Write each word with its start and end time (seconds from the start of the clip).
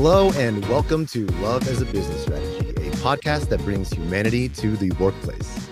Hello, 0.00 0.30
and 0.36 0.64
welcome 0.68 1.06
to 1.06 1.26
Love 1.42 1.66
as 1.66 1.82
a 1.82 1.84
Business 1.84 2.22
Strategy, 2.22 2.70
a 2.70 2.90
podcast 2.98 3.48
that 3.48 3.58
brings 3.64 3.92
humanity 3.92 4.48
to 4.50 4.76
the 4.76 4.92
workplace. 4.92 5.68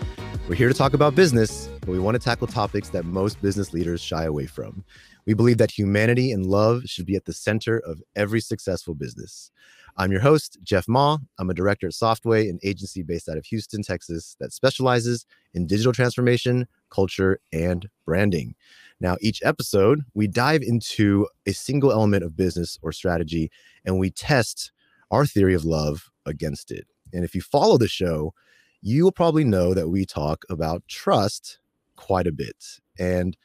We're 0.49 0.57
here 0.57 0.67
to 0.67 0.75
talk 0.75 0.95
about 0.95 1.15
business, 1.15 1.69
but 1.83 1.91
we 1.91 2.01
want 2.01 2.17
to 2.17 2.19
tackle 2.19 2.49
topics 2.49 2.89
that 2.89 3.05
most 3.05 3.41
business 3.41 3.73
leaders 3.73 4.01
shy 4.01 4.25
away 4.25 4.47
from. 4.47 4.85
We 5.27 5.35
believe 5.35 5.59
that 5.59 5.71
humanity 5.71 6.33
and 6.33 6.45
love 6.45 6.83
should 6.87 7.07
be 7.07 7.15
at 7.15 7.25
the 7.25 7.33
center 7.33 7.79
of 7.79 8.03
every 8.17 8.41
successful 8.41 8.95
business. 8.95 9.53
I'm 9.97 10.11
your 10.11 10.23
host, 10.23 10.59
Jeff 10.65 10.89
Ma. 10.89 11.19
I'm 11.39 11.49
a 11.49 11.55
director 11.55 11.87
at 11.87 11.93
Softway, 11.93 12.51
an 12.51 12.59
agency 12.65 13.05
based 13.05 13.29
out 13.29 13.39
of 13.39 13.47
Houston, 13.47 13.85
Texas, 13.85 14.35
that 14.41 14.53
specializes 14.53 15.25
in 15.55 15.69
digital 15.69 15.93
transformation, 15.93 16.67
culture, 16.91 17.39
and 17.53 17.89
branding. 18.05 18.57
Now, 19.01 19.17
each 19.21 19.43
episode, 19.45 20.03
we 20.15 20.27
dive 20.27 20.63
into 20.63 21.29
a 21.47 21.53
single 21.53 21.93
element 21.93 22.25
of 22.25 22.37
business 22.37 22.79
or 22.83 22.93
strategy 22.93 23.51
and 23.85 23.99
we 23.99 24.11
test 24.11 24.73
our 25.11 25.27
theory 25.27 25.55
of 25.55 25.65
love 25.65 26.11
against 26.25 26.71
it. 26.71 26.87
And 27.13 27.25
if 27.25 27.35
you 27.35 27.41
follow 27.41 27.79
the 27.79 27.89
show, 27.89 28.33
you 28.81 29.05
will 29.05 29.13
probably 29.13 29.45
know 29.45 29.75
that 29.75 29.89
we 29.89 30.05
talk 30.05 30.45
about 30.49 30.83
trust 30.89 31.59
quite 31.97 32.27
a 32.27 32.33
bit. 32.33 32.57
And 32.99 33.37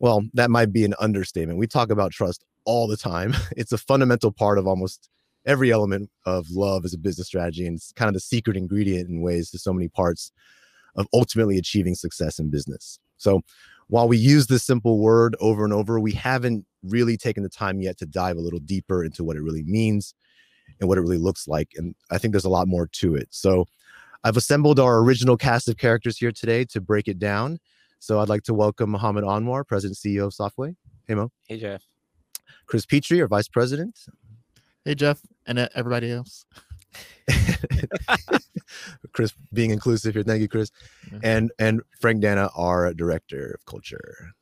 well, 0.00 0.22
that 0.34 0.50
might 0.50 0.72
be 0.72 0.84
an 0.84 0.94
understatement. 1.00 1.58
We 1.58 1.66
talk 1.66 1.90
about 1.90 2.12
trust 2.12 2.44
all 2.64 2.86
the 2.86 2.96
time. 2.96 3.34
It's 3.56 3.72
a 3.72 3.78
fundamental 3.78 4.32
part 4.32 4.58
of 4.58 4.66
almost 4.66 5.08
every 5.46 5.70
element 5.70 6.10
of 6.24 6.50
love 6.50 6.84
as 6.84 6.94
a 6.94 6.98
business 6.98 7.26
strategy. 7.26 7.66
And 7.66 7.76
it's 7.76 7.92
kind 7.92 8.08
of 8.08 8.14
the 8.14 8.20
secret 8.20 8.56
ingredient 8.56 9.08
in 9.08 9.20
ways 9.20 9.50
to 9.50 9.58
so 9.58 9.72
many 9.72 9.88
parts 9.88 10.32
of 10.96 11.06
ultimately 11.12 11.58
achieving 11.58 11.94
success 11.94 12.38
in 12.38 12.50
business. 12.50 12.98
So, 13.16 13.42
while 13.88 14.08
we 14.08 14.16
use 14.16 14.46
this 14.46 14.64
simple 14.64 14.98
word 14.98 15.36
over 15.40 15.64
and 15.64 15.72
over, 15.72 16.00
we 16.00 16.12
haven't 16.12 16.66
really 16.82 17.16
taken 17.16 17.42
the 17.42 17.48
time 17.48 17.80
yet 17.80 17.98
to 17.98 18.06
dive 18.06 18.36
a 18.36 18.40
little 18.40 18.58
deeper 18.58 19.04
into 19.04 19.24
what 19.24 19.36
it 19.36 19.42
really 19.42 19.62
means 19.64 20.14
and 20.80 20.88
what 20.88 20.98
it 20.98 21.02
really 21.02 21.18
looks 21.18 21.46
like. 21.46 21.70
And 21.76 21.94
I 22.10 22.18
think 22.18 22.32
there's 22.32 22.44
a 22.44 22.50
lot 22.50 22.68
more 22.68 22.86
to 22.86 23.14
it. 23.14 23.28
So 23.30 23.66
I've 24.24 24.36
assembled 24.36 24.80
our 24.80 24.98
original 24.98 25.36
cast 25.36 25.68
of 25.68 25.76
characters 25.76 26.18
here 26.18 26.32
today 26.32 26.64
to 26.66 26.80
break 26.80 27.08
it 27.08 27.18
down. 27.18 27.58
So 27.98 28.20
I'd 28.20 28.28
like 28.28 28.42
to 28.44 28.54
welcome 28.54 28.90
Mohammed 28.90 29.24
Anwar, 29.24 29.66
President 29.66 29.96
CEO 29.96 30.26
of 30.26 30.32
Softway. 30.32 30.76
Hey, 31.06 31.14
Mo. 31.14 31.30
Hey, 31.46 31.58
Jeff. 31.58 31.82
Chris 32.66 32.86
Petrie, 32.86 33.20
our 33.20 33.28
Vice 33.28 33.48
President. 33.48 33.98
Hey, 34.84 34.94
Jeff, 34.94 35.20
and 35.46 35.58
uh, 35.58 35.68
everybody 35.74 36.10
else. 36.10 36.46
Chris 39.12 39.32
being 39.52 39.70
inclusive 39.70 40.14
here. 40.14 40.22
Thank 40.22 40.40
you, 40.40 40.48
Chris. 40.48 40.70
Mm-hmm. 41.06 41.18
And 41.22 41.52
and 41.58 41.82
Frank 42.00 42.20
Dana, 42.20 42.50
our 42.56 42.92
director 42.94 43.52
of 43.58 43.64
culture. 43.66 44.32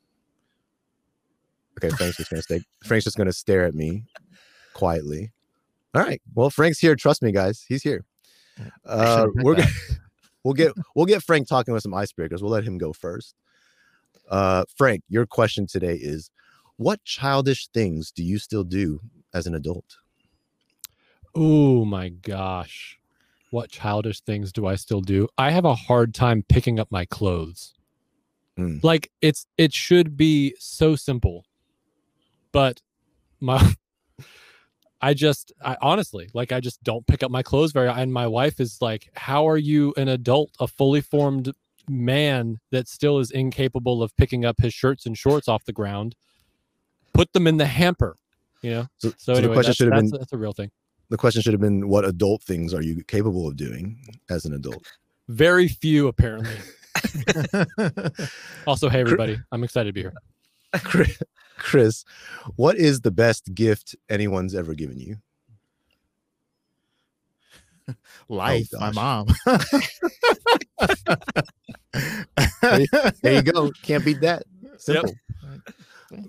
Okay, 1.77 1.95
Frank's 1.95 2.17
just 2.17 2.29
gonna 2.29 2.41
stay. 2.41 2.61
Frank's 2.83 3.05
just 3.05 3.17
gonna 3.17 3.33
stare 3.33 3.65
at 3.65 3.73
me 3.73 4.05
quietly. 4.73 5.31
All 5.93 6.01
right. 6.01 6.21
Well, 6.33 6.49
Frank's 6.49 6.79
here. 6.79 6.95
Trust 6.95 7.21
me, 7.21 7.31
guys. 7.31 7.65
He's 7.67 7.83
here. 7.83 8.05
Uh, 8.85 9.27
we're 9.35 9.55
gonna, 9.55 9.69
we'll 10.43 10.53
get 10.53 10.73
we'll 10.95 11.05
get 11.05 11.23
Frank 11.23 11.47
talking 11.47 11.73
with 11.73 11.83
some 11.83 11.91
icebreakers. 11.91 12.41
We'll 12.41 12.51
let 12.51 12.63
him 12.63 12.77
go 12.77 12.93
first. 12.93 13.35
Uh, 14.29 14.63
Frank, 14.75 15.03
your 15.09 15.25
question 15.25 15.67
today 15.67 15.95
is: 15.95 16.29
What 16.77 17.03
childish 17.03 17.67
things 17.67 18.11
do 18.11 18.23
you 18.23 18.37
still 18.37 18.63
do 18.63 18.99
as 19.33 19.47
an 19.47 19.55
adult? 19.55 19.97
Oh 21.35 21.85
my 21.85 22.09
gosh. 22.09 22.99
What 23.49 23.69
childish 23.69 24.21
things 24.21 24.51
do 24.51 24.65
I 24.65 24.75
still 24.75 25.01
do? 25.01 25.27
I 25.37 25.51
have 25.51 25.65
a 25.65 25.75
hard 25.75 26.13
time 26.13 26.43
picking 26.47 26.79
up 26.79 26.91
my 26.91 27.05
clothes. 27.05 27.73
Mm. 28.57 28.83
Like 28.83 29.11
it's 29.21 29.47
it 29.57 29.73
should 29.73 30.17
be 30.17 30.55
so 30.59 30.95
simple. 30.95 31.45
But 32.51 32.81
my 33.39 33.73
I 35.01 35.13
just 35.13 35.51
I 35.61 35.75
honestly 35.81 36.29
like 36.33 36.51
I 36.51 36.61
just 36.61 36.81
don't 36.81 37.05
pick 37.05 37.23
up 37.23 37.29
my 37.29 37.43
clothes 37.43 37.73
very 37.73 37.89
and 37.89 38.13
my 38.13 38.25
wife 38.25 38.59
is 38.59 38.77
like 38.81 39.09
how 39.15 39.47
are 39.47 39.57
you 39.57 39.93
an 39.97 40.07
adult 40.07 40.51
a 40.59 40.67
fully 40.67 41.01
formed 41.01 41.51
man 41.89 42.59
that 42.71 42.87
still 42.87 43.19
is 43.19 43.29
incapable 43.29 44.01
of 44.01 44.15
picking 44.15 44.45
up 44.45 44.55
his 44.59 44.73
shirts 44.73 45.05
and 45.05 45.17
shorts 45.17 45.49
off 45.49 45.65
the 45.65 45.73
ground 45.73 46.15
put 47.13 47.33
them 47.33 47.47
in 47.47 47.57
the 47.57 47.65
hamper 47.65 48.15
you 48.61 48.71
know 48.71 48.87
so, 48.97 49.09
so, 49.09 49.15
so 49.17 49.33
anyway, 49.33 49.47
the 49.47 49.53
question 49.55 49.73
should 49.73 49.91
have 49.91 50.01
been 50.01 50.09
that's 50.11 50.31
a 50.31 50.37
real 50.37 50.53
thing 50.53 50.71
the 51.13 51.17
question 51.17 51.41
should 51.43 51.53
have 51.53 51.61
been 51.61 51.87
what 51.89 52.05
adult 52.05 52.41
things 52.41 52.73
are 52.73 52.81
you 52.81 53.03
capable 53.03 53.47
of 53.47 53.55
doing 53.55 53.99
as 54.31 54.45
an 54.45 54.55
adult? 54.55 54.83
Very 55.27 55.67
few 55.67 56.07
apparently. 56.07 56.55
Also 58.65 58.89
hey 58.89 59.01
everybody 59.01 59.37
i'm 59.51 59.63
excited 59.63 59.89
to 59.89 59.93
be 59.93 60.01
here. 60.01 60.13
Chris, 60.83 61.19
chris 61.57 62.03
what 62.55 62.77
is 62.77 63.01
the 63.01 63.11
best 63.11 63.53
gift 63.53 63.95
anyone's 64.09 64.55
ever 64.55 64.73
given 64.73 64.99
you? 64.99 65.17
Life 68.27 68.69
oh, 68.73 68.79
my 68.79 68.91
mom. 68.91 69.27
There 73.21 73.33
you 73.33 73.43
go. 73.43 73.71
Can't 73.83 74.03
beat 74.03 74.19
that. 74.21 74.41
Simple. 74.77 75.09
yep. 75.09 75.17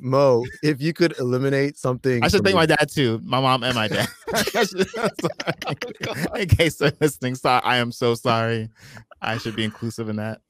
Mo, 0.00 0.44
if 0.62 0.80
you 0.80 0.92
could 0.92 1.18
eliminate 1.18 1.76
something, 1.76 2.22
I 2.22 2.28
should 2.28 2.44
thank 2.44 2.56
my 2.56 2.66
dad 2.66 2.88
too, 2.90 3.20
my 3.24 3.40
mom 3.40 3.62
and 3.62 3.74
my 3.74 3.88
dad. 3.88 4.08
Oh, 6.30 6.34
in 6.34 6.48
case 6.48 6.76
they're 6.76 6.92
listening, 7.00 7.34
sorry, 7.34 7.62
I 7.64 7.76
am 7.76 7.92
so 7.92 8.14
sorry. 8.14 8.68
I 9.22 9.38
should 9.38 9.56
be 9.56 9.64
inclusive 9.64 10.08
in 10.08 10.16
that. 10.16 10.40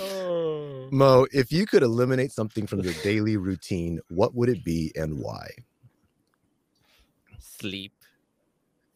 Oh. 0.00 0.88
Mo, 0.90 1.26
if 1.32 1.52
you 1.52 1.66
could 1.66 1.82
eliminate 1.82 2.32
something 2.32 2.66
from 2.66 2.80
your 2.80 2.94
daily 3.02 3.36
routine, 3.36 4.00
what 4.08 4.34
would 4.34 4.48
it 4.48 4.64
be 4.64 4.92
and 4.96 5.18
why? 5.18 5.50
Sleep, 7.38 7.92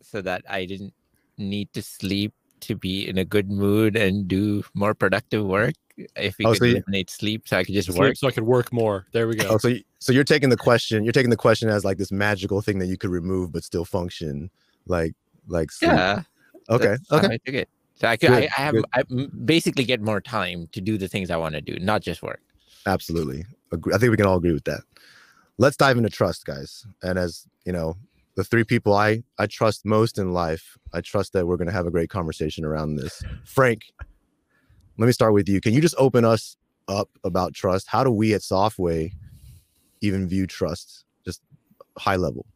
so 0.00 0.22
that 0.22 0.42
I 0.48 0.64
didn't 0.64 0.94
need 1.38 1.72
to 1.74 1.82
sleep 1.82 2.32
to 2.62 2.74
be 2.74 3.08
in 3.08 3.18
a 3.18 3.24
good 3.24 3.50
mood 3.50 3.96
and 3.96 4.26
do 4.26 4.64
more 4.74 4.94
productive 4.94 5.44
work 5.44 5.74
if 6.16 6.38
we 6.38 6.46
oh, 6.46 6.50
could 6.50 6.58
so 6.58 6.64
eliminate 6.64 7.10
you, 7.10 7.14
sleep 7.14 7.48
so 7.48 7.58
I 7.58 7.64
could 7.64 7.74
just 7.74 7.88
sleep 7.88 7.98
work. 7.98 8.16
So 8.16 8.28
I 8.28 8.30
could 8.30 8.44
work 8.44 8.72
more. 8.72 9.06
There 9.12 9.28
we 9.28 9.36
go. 9.36 9.48
Oh, 9.48 9.58
so 9.58 9.68
you, 9.68 9.82
so 9.98 10.12
you're 10.12 10.24
taking 10.24 10.48
the 10.48 10.56
question, 10.56 11.04
you're 11.04 11.12
taking 11.12 11.30
the 11.30 11.36
question 11.36 11.68
as 11.68 11.84
like 11.84 11.98
this 11.98 12.12
magical 12.12 12.62
thing 12.62 12.78
that 12.78 12.86
you 12.86 12.96
could 12.96 13.10
remove 13.10 13.52
but 13.52 13.64
still 13.64 13.84
function 13.84 14.50
like 14.86 15.14
like 15.48 15.70
sleep. 15.70 15.92
Yeah. 15.92 16.22
Okay. 16.70 16.96
okay. 17.10 17.26
I 17.26 17.38
took 17.44 17.54
it. 17.54 17.68
So 17.94 18.08
I 18.08 18.16
could 18.16 18.30
good, 18.30 18.44
I, 18.44 18.48
I 18.56 18.60
have 18.60 18.74
good. 18.74 18.84
I 18.94 19.02
basically 19.44 19.84
get 19.84 20.00
more 20.00 20.20
time 20.20 20.68
to 20.72 20.80
do 20.80 20.96
the 20.96 21.08
things 21.08 21.30
I 21.30 21.36
want 21.36 21.54
to 21.54 21.60
do, 21.60 21.78
not 21.78 22.02
just 22.02 22.22
work. 22.22 22.40
Absolutely. 22.86 23.44
I 23.72 23.98
think 23.98 24.10
we 24.10 24.16
can 24.16 24.26
all 24.26 24.36
agree 24.36 24.52
with 24.52 24.64
that. 24.64 24.80
Let's 25.58 25.76
dive 25.76 25.96
into 25.96 26.10
trust, 26.10 26.44
guys. 26.44 26.86
And 27.02 27.18
as 27.18 27.46
you 27.64 27.72
know, 27.72 27.96
the 28.34 28.44
three 28.44 28.64
people 28.64 28.94
I 28.94 29.22
I 29.38 29.46
trust 29.46 29.84
most 29.84 30.18
in 30.18 30.32
life, 30.32 30.76
I 30.92 31.00
trust 31.00 31.32
that 31.32 31.46
we're 31.46 31.56
going 31.56 31.68
to 31.68 31.74
have 31.74 31.86
a 31.86 31.90
great 31.90 32.10
conversation 32.10 32.64
around 32.64 32.96
this. 32.96 33.22
Frank, 33.44 33.82
let 34.98 35.06
me 35.06 35.12
start 35.12 35.32
with 35.32 35.48
you. 35.48 35.60
Can 35.60 35.74
you 35.74 35.80
just 35.80 35.94
open 35.98 36.24
us 36.24 36.56
up 36.88 37.08
about 37.24 37.54
trust? 37.54 37.88
How 37.88 38.04
do 38.04 38.10
we 38.10 38.34
at 38.34 38.40
Softway 38.40 39.12
even 40.00 40.28
view 40.28 40.46
trust, 40.46 41.04
just 41.24 41.42
high 41.98 42.16
level? 42.16 42.46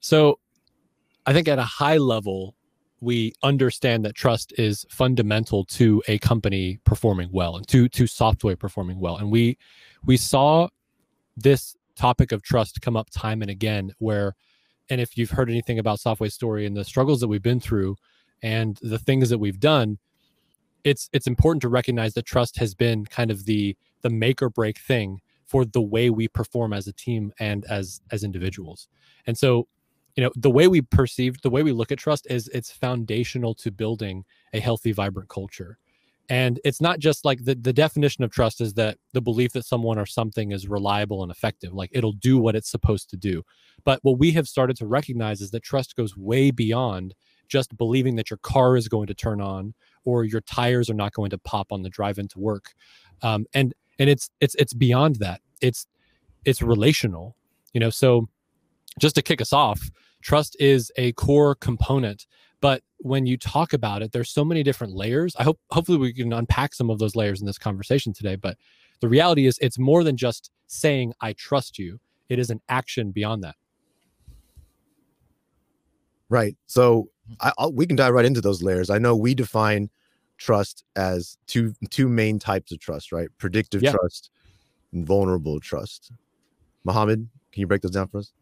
So, 0.00 0.38
I 1.26 1.32
think 1.32 1.48
at 1.48 1.58
a 1.58 1.64
high 1.64 1.96
level, 1.96 2.54
we 3.00 3.32
understand 3.42 4.04
that 4.04 4.14
trust 4.14 4.52
is 4.56 4.86
fundamental 4.88 5.64
to 5.64 6.02
a 6.08 6.18
company 6.18 6.78
performing 6.84 7.28
well 7.32 7.56
and 7.56 7.66
to 7.68 7.88
to 7.90 8.04
Softway 8.04 8.58
performing 8.58 9.00
well. 9.00 9.16
And 9.16 9.30
we 9.30 9.58
we 10.04 10.16
saw 10.16 10.68
this 11.36 11.76
topic 11.96 12.32
of 12.32 12.42
trust 12.42 12.80
come 12.80 12.96
up 12.96 13.08
time 13.10 13.42
and 13.42 13.50
again 13.50 13.92
where 13.98 14.34
and 14.88 15.00
if 15.00 15.16
you've 15.16 15.30
heard 15.30 15.50
anything 15.50 15.78
about 15.78 15.98
Softway 15.98 16.30
story 16.30 16.66
and 16.66 16.76
the 16.76 16.84
struggles 16.84 17.20
that 17.20 17.28
we've 17.28 17.42
been 17.42 17.60
through 17.60 17.96
and 18.42 18.78
the 18.82 18.98
things 18.98 19.30
that 19.30 19.38
we've 19.38 19.60
done 19.60 19.98
it's 20.86 21.10
it's 21.12 21.26
important 21.26 21.60
to 21.60 21.68
recognize 21.68 22.14
that 22.14 22.24
trust 22.24 22.56
has 22.58 22.74
been 22.74 23.04
kind 23.04 23.30
of 23.30 23.44
the 23.44 23.76
the 24.02 24.10
make 24.10 24.40
or 24.40 24.48
break 24.48 24.78
thing 24.78 25.20
for 25.44 25.64
the 25.64 25.82
way 25.82 26.10
we 26.10 26.28
perform 26.28 26.72
as 26.72 26.86
a 26.86 26.92
team 26.92 27.32
and 27.40 27.64
as 27.66 28.00
as 28.12 28.22
individuals. 28.22 28.88
And 29.26 29.36
so 29.36 29.66
you 30.14 30.22
know 30.22 30.30
the 30.36 30.50
way 30.50 30.68
we 30.68 30.82
perceive 30.82 31.42
the 31.42 31.50
way 31.50 31.64
we 31.64 31.72
look 31.72 31.90
at 31.90 31.98
trust 31.98 32.26
is 32.30 32.48
it's 32.54 32.70
foundational 32.70 33.52
to 33.56 33.72
building 33.72 34.24
a 34.52 34.60
healthy 34.60 34.92
vibrant 34.92 35.28
culture 35.28 35.78
and 36.28 36.60
it's 36.64 36.80
not 36.80 36.98
just 36.98 37.24
like 37.24 37.44
the, 37.44 37.54
the 37.54 37.72
definition 37.72 38.24
of 38.24 38.30
trust 38.30 38.60
is 38.60 38.74
that 38.74 38.98
the 39.12 39.20
belief 39.20 39.52
that 39.52 39.64
someone 39.64 39.98
or 39.98 40.06
something 40.06 40.52
is 40.52 40.68
reliable 40.68 41.22
and 41.22 41.30
effective, 41.30 41.72
like 41.72 41.90
it'll 41.92 42.12
do 42.12 42.38
what 42.38 42.56
it's 42.56 42.70
supposed 42.70 43.10
to 43.10 43.16
do. 43.16 43.42
But 43.84 44.00
what 44.02 44.18
we 44.18 44.32
have 44.32 44.48
started 44.48 44.76
to 44.78 44.86
recognize 44.86 45.40
is 45.40 45.50
that 45.52 45.62
trust 45.62 45.94
goes 45.96 46.16
way 46.16 46.50
beyond 46.50 47.14
just 47.48 47.76
believing 47.76 48.16
that 48.16 48.30
your 48.30 48.38
car 48.38 48.76
is 48.76 48.88
going 48.88 49.06
to 49.06 49.14
turn 49.14 49.40
on 49.40 49.74
or 50.04 50.24
your 50.24 50.40
tires 50.40 50.90
are 50.90 50.94
not 50.94 51.12
going 51.12 51.30
to 51.30 51.38
pop 51.38 51.70
on 51.70 51.82
the 51.82 51.90
drive 51.90 52.18
into 52.18 52.38
work. 52.38 52.74
Um, 53.22 53.46
and 53.54 53.72
and 53.98 54.10
it's 54.10 54.28
it's 54.40 54.54
it's 54.56 54.74
beyond 54.74 55.16
that. 55.16 55.40
It's 55.60 55.86
it's 56.44 56.60
relational, 56.60 57.36
you 57.72 57.80
know. 57.80 57.90
So 57.90 58.28
just 59.00 59.14
to 59.14 59.22
kick 59.22 59.40
us 59.40 59.52
off, 59.52 59.90
trust 60.22 60.56
is 60.58 60.90
a 60.96 61.12
core 61.12 61.54
component 61.54 62.26
but 62.66 62.82
when 62.98 63.26
you 63.26 63.36
talk 63.36 63.72
about 63.72 64.02
it 64.02 64.10
there's 64.10 64.30
so 64.30 64.44
many 64.44 64.62
different 64.64 64.92
layers 64.92 65.36
i 65.36 65.42
hope 65.44 65.58
hopefully 65.70 65.98
we 65.98 66.12
can 66.12 66.32
unpack 66.32 66.74
some 66.74 66.90
of 66.90 66.98
those 66.98 67.14
layers 67.14 67.40
in 67.40 67.46
this 67.46 67.58
conversation 67.58 68.12
today 68.12 68.34
but 68.34 68.56
the 69.00 69.08
reality 69.08 69.46
is 69.46 69.56
it's 69.60 69.78
more 69.78 70.02
than 70.02 70.16
just 70.16 70.50
saying 70.66 71.12
i 71.20 71.32
trust 71.34 71.78
you 71.78 72.00
it 72.28 72.38
is 72.40 72.50
an 72.50 72.60
action 72.68 73.12
beyond 73.12 73.42
that 73.44 73.54
Right. 76.28 76.56
So 76.66 77.08
I, 77.40 77.52
I'll, 77.58 77.72
we 77.72 77.86
can 77.86 77.96
dive 77.96 78.12
right 78.12 78.24
into 78.24 78.40
those 78.40 78.62
layers. 78.62 78.90
I 78.90 78.98
know 78.98 79.14
we 79.14 79.34
define 79.34 79.90
trust 80.38 80.84
as 80.96 81.38
two 81.46 81.72
two 81.90 82.08
main 82.08 82.38
types 82.38 82.72
of 82.72 82.80
trust, 82.80 83.12
right? 83.12 83.28
Predictive 83.38 83.82
Yeah. 83.82 83.92
trust 83.92 84.30
and 84.92 85.06
vulnerable 85.06 85.60
trust. 85.60 86.10
Mohammed, 86.84 87.28
can 87.52 87.60
you 87.60 87.66
break 87.66 87.82
those 87.82 87.92
down 87.92 88.08
for 88.08 88.18
us? 88.18 88.32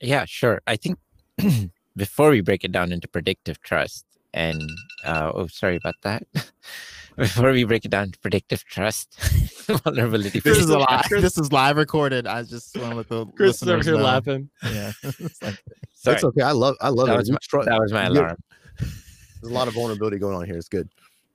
Yeah, 0.00 0.24
sure. 0.26 0.60
I 0.66 0.76
think 0.76 0.98
before 1.98 2.30
we 2.30 2.40
break 2.40 2.64
it 2.64 2.72
down 2.72 2.92
into 2.92 3.06
predictive 3.08 3.60
trust 3.60 4.06
and 4.32 4.62
uh, 5.04 5.32
oh, 5.34 5.46
sorry 5.48 5.76
about 5.76 5.94
that. 6.02 6.22
before 7.16 7.50
we 7.52 7.64
break 7.64 7.84
it 7.84 7.90
down 7.90 8.12
to 8.12 8.18
predictive 8.20 8.64
trust, 8.64 9.18
vulnerability. 9.84 10.38
This 10.40 10.58
is 10.58 10.70
a 10.70 10.78
live. 10.78 11.02
trust. 11.06 11.22
This 11.22 11.38
is 11.38 11.52
live 11.52 11.76
recorded. 11.76 12.26
I 12.26 12.42
just 12.44 12.76
want 12.78 12.90
to 12.92 12.96
let 12.98 13.08
the 13.08 13.26
Chris 13.36 13.56
is 13.60 13.62
over 13.64 13.78
listeners 13.78 13.86
here 13.86 13.96
know. 13.98 14.04
laughing. 14.04 14.50
Yeah, 14.62 14.92
It's 15.02 15.42
like- 15.42 15.62
It's 16.06 16.24
okay. 16.24 16.42
I 16.42 16.52
love 16.52 16.76
I 16.80 16.88
love 16.88 17.08
that, 17.08 17.14
it. 17.14 17.18
was 17.18 17.30
my, 17.30 17.38
tru- 17.42 17.64
that 17.64 17.80
was 17.80 17.92
my 17.92 18.04
alarm. 18.06 18.36
There's 18.78 19.50
a 19.52 19.54
lot 19.54 19.68
of 19.68 19.74
vulnerability 19.74 20.18
going 20.18 20.36
on 20.36 20.46
here. 20.46 20.56
It's 20.56 20.68
good. 20.68 20.88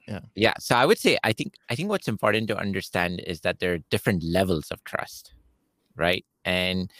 Yeah 0.07 0.19
yeah 0.35 0.53
so 0.59 0.75
i 0.75 0.85
would 0.85 0.97
say 0.99 1.17
i 1.23 1.31
think 1.31 1.53
i 1.69 1.75
think 1.75 1.87
what's 1.87 2.09
important 2.09 2.49
to 2.49 2.57
understand 2.57 3.21
is 3.25 3.39
that 3.39 3.59
there 3.61 3.71
are 3.73 3.77
different 3.89 4.21
levels 4.21 4.69
of 4.69 4.83
trust 4.83 5.31
right 5.95 6.25
and 6.43 6.91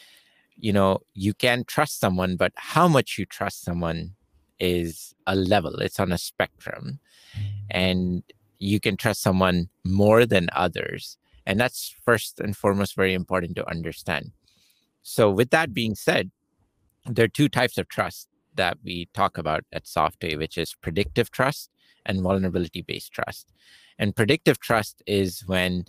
you 0.55 0.73
know 0.73 0.99
you 1.13 1.33
can 1.33 1.63
trust 1.65 1.99
someone 1.99 2.35
but 2.35 2.51
how 2.55 2.87
much 2.87 3.17
you 3.17 3.25
trust 3.25 3.63
someone 3.63 4.11
is 4.59 5.13
a 5.27 5.35
level 5.35 5.75
it's 5.79 5.99
on 5.99 6.11
a 6.11 6.17
spectrum. 6.17 6.99
Mm. 7.37 7.43
And 7.71 8.23
you 8.59 8.79
can 8.79 8.97
trust 8.97 9.21
someone 9.21 9.69
more 9.83 10.25
than 10.25 10.49
others 10.53 11.17
and 11.45 11.59
that's 11.59 11.93
first 12.05 12.39
and 12.39 12.55
foremost 12.55 12.95
very 12.95 13.13
important 13.13 13.55
to 13.57 13.69
understand. 13.69 14.31
So 15.01 15.29
with 15.29 15.49
that 15.49 15.73
being 15.73 15.95
said 15.95 16.31
there 17.05 17.25
are 17.25 17.39
two 17.39 17.49
types 17.49 17.77
of 17.77 17.89
trust 17.89 18.29
that 18.55 18.77
we 18.83 19.09
talk 19.13 19.37
about 19.37 19.65
at 19.73 19.85
Softway 19.85 20.37
which 20.37 20.57
is 20.57 20.75
predictive 20.75 21.31
trust 21.31 21.69
and 22.05 22.21
vulnerability 22.21 22.81
based 22.81 23.11
trust. 23.11 23.51
And 23.99 24.15
predictive 24.15 24.59
trust 24.59 25.03
is 25.05 25.41
when 25.45 25.85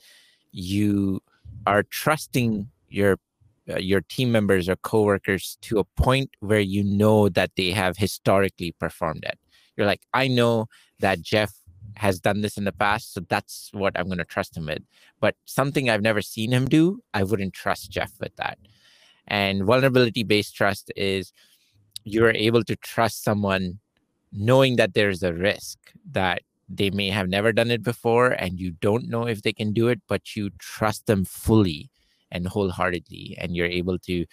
you 0.52 1.20
are 1.66 1.82
trusting 1.82 2.70
your 2.88 3.18
uh, 3.68 3.78
your 3.78 4.02
team 4.02 4.30
members 4.30 4.68
or 4.68 4.76
coworkers 4.76 5.58
to 5.62 5.78
a 5.78 5.84
point 5.84 6.30
where 6.40 6.60
you 6.60 6.84
know 6.84 7.28
that 7.28 7.52
they 7.56 7.70
have 7.70 7.96
historically 7.96 8.72
performed 8.72 9.24
it. 9.24 9.38
You're 9.76 9.86
like, 9.86 10.02
I 10.12 10.28
know 10.28 10.66
that 11.00 11.22
Jeff 11.22 11.52
has 11.96 12.20
done 12.20 12.40
this 12.40 12.56
in 12.56 12.64
the 12.64 12.72
past, 12.72 13.14
so 13.14 13.20
that's 13.28 13.70
what 13.72 13.98
I'm 13.98 14.06
going 14.06 14.18
to 14.18 14.24
trust 14.24 14.56
him 14.56 14.66
with. 14.66 14.82
But 15.20 15.36
something 15.44 15.88
I've 15.88 16.02
never 16.02 16.22
seen 16.22 16.52
him 16.52 16.66
do, 16.66 17.00
I 17.14 17.22
wouldn't 17.22 17.54
trust 17.54 17.90
Jeff 17.90 18.12
with 18.20 18.34
that. 18.36 18.58
And 19.26 19.64
vulnerability 19.64 20.22
based 20.22 20.54
trust 20.54 20.92
is 20.96 21.32
you're 22.04 22.32
able 22.32 22.64
to 22.64 22.76
trust 22.76 23.24
someone 23.24 23.78
knowing 24.32 24.76
that 24.76 24.94
there's 24.94 25.22
a 25.22 25.32
risk 25.32 25.78
that 26.10 26.42
they 26.68 26.90
may 26.90 27.08
have 27.08 27.28
never 27.28 27.52
done 27.52 27.70
it 27.70 27.82
before 27.82 28.30
and 28.30 28.58
you 28.58 28.70
don't 28.72 29.08
know 29.08 29.26
if 29.26 29.42
they 29.42 29.52
can 29.52 29.72
do 29.72 29.88
it 29.88 30.00
but 30.08 30.34
you 30.34 30.50
trust 30.58 31.06
them 31.06 31.24
fully 31.24 31.90
and 32.30 32.46
wholeheartedly 32.46 33.36
and 33.40 33.56
you're 33.56 33.66
able 33.66 33.98
to 33.98 34.24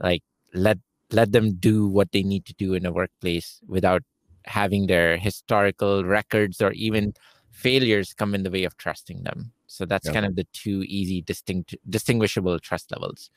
like 0.00 0.22
let 0.54 0.78
let 1.10 1.32
them 1.32 1.54
do 1.54 1.86
what 1.86 2.10
they 2.12 2.22
need 2.22 2.44
to 2.46 2.54
do 2.54 2.74
in 2.74 2.86
a 2.86 2.92
workplace 2.92 3.60
without 3.66 4.02
having 4.46 4.86
their 4.86 5.16
historical 5.16 6.04
records 6.04 6.60
or 6.60 6.72
even 6.72 7.12
failures 7.50 8.14
come 8.14 8.34
in 8.34 8.42
the 8.42 8.50
way 8.50 8.64
of 8.64 8.76
trusting 8.76 9.22
them 9.22 9.52
so 9.66 9.84
that's 9.84 10.06
Yeah. 10.06 10.14
kind 10.14 10.26
of 10.26 10.36
the 10.36 10.46
two 10.52 10.82
easy 10.88 11.22
distinct 11.22 11.76
distinguishable 11.88 12.58
trust 12.58 12.90
levels 12.90 13.30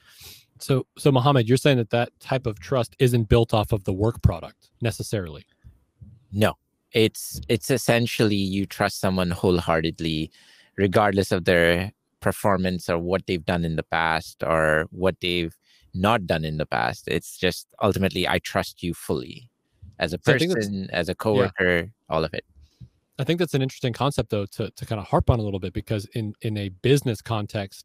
So, 0.59 0.85
so 0.97 1.11
Mohammed, 1.11 1.47
you're 1.49 1.57
saying 1.57 1.77
that 1.77 1.89
that 1.89 2.09
type 2.19 2.45
of 2.47 2.59
trust 2.59 2.95
isn't 2.99 3.27
built 3.27 3.53
off 3.53 3.73
of 3.73 3.83
the 3.83 3.93
work 3.93 4.21
product 4.21 4.69
necessarily. 4.81 5.45
No, 6.31 6.53
it's 6.91 7.41
it's 7.49 7.69
essentially 7.69 8.35
you 8.35 8.65
trust 8.65 8.99
someone 8.99 9.31
wholeheartedly, 9.31 10.31
regardless 10.77 11.31
of 11.31 11.43
their 11.45 11.91
performance 12.29 12.83
or 12.91 12.97
what 13.11 13.21
they've 13.27 13.45
done 13.53 13.63
in 13.69 13.75
the 13.75 13.87
past 13.99 14.37
or 14.43 14.63
what 15.03 15.15
they've 15.21 15.55
not 15.93 16.19
done 16.33 16.43
in 16.49 16.57
the 16.57 16.65
past. 16.77 17.01
It's 17.07 17.31
just 17.45 17.67
ultimately 17.87 18.23
I 18.35 18.37
trust 18.39 18.75
you 18.85 18.91
fully 19.07 19.37
as 20.03 20.09
a 20.13 20.19
So 20.25 20.33
I 20.33 20.37
think 20.39 20.51
that's- 20.51 20.67
person, 20.67 20.89
as 21.01 21.07
a 21.09 21.15
coworker, 21.25 21.75
all 22.09 22.23
of 22.27 22.33
it. 22.39 22.45
I 23.21 23.23
think 23.25 23.37
that's 23.39 23.53
an 23.53 23.61
interesting 23.61 23.93
concept, 23.93 24.29
though, 24.29 24.47
to, 24.57 24.63
to 24.77 24.85
kind 24.89 24.99
of 24.99 25.07
harp 25.07 25.29
on 25.29 25.39
a 25.39 25.43
little 25.47 25.61
bit 25.65 25.73
because 25.81 26.03
in 26.19 26.25
in 26.47 26.57
a 26.65 26.67
business 26.89 27.19
context, 27.33 27.83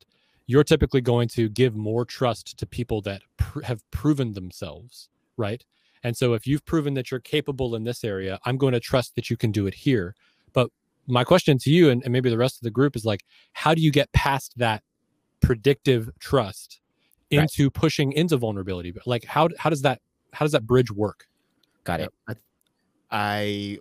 you're 0.50 0.64
typically 0.72 1.02
going 1.12 1.28
to 1.38 1.42
give 1.62 1.72
more 1.90 2.04
trust 2.19 2.46
to 2.58 2.64
people 2.78 3.00
that 3.08 3.20
pr- 3.37 3.62
have 3.70 3.81
proven 3.92 4.28
themselves, 4.38 5.08
right? 5.37 5.62
And 6.02 6.16
so, 6.20 6.26
if 6.38 6.42
you've 6.48 6.64
proven 6.72 6.94
that 6.94 7.06
you're 7.10 7.20
capable 7.37 7.70
in 7.78 7.84
this 7.84 8.02
area, 8.14 8.34
I'm 8.46 8.58
going 8.62 8.72
to 8.78 8.81
trust 8.92 9.14
that 9.14 9.26
you 9.31 9.37
can 9.42 9.52
do 9.52 9.64
it 9.69 9.75
here. 9.87 10.08
But 10.52 10.66
my 11.11 11.25
question 11.25 11.59
to 11.59 11.71
you 11.71 11.91
and, 11.91 12.03
and 12.05 12.12
maybe 12.12 12.31
the 12.31 12.39
rest 12.39 12.57
of 12.57 12.62
the 12.62 12.71
group 12.71 12.97
is 12.97 13.05
like, 13.05 13.25
how 13.53 13.75
do 13.75 13.83
you 13.83 13.91
get 13.91 14.11
past 14.12 14.53
that 14.57 14.83
predictive 15.41 16.11
trust 16.19 16.81
Right. 17.33 17.43
into 17.43 17.71
pushing 17.71 18.12
into 18.12 18.37
vulnerability? 18.37 18.91
But 18.91 19.07
like, 19.07 19.25
how 19.25 19.49
how 19.59 19.71
does 19.71 19.83
that 19.83 20.01
how 20.33 20.45
does 20.45 20.53
that 20.53 20.67
bridge 20.67 20.91
work? 20.91 21.27
Got 21.85 22.01
it. 22.01 22.11
I, 22.29 22.35
I 23.11 23.79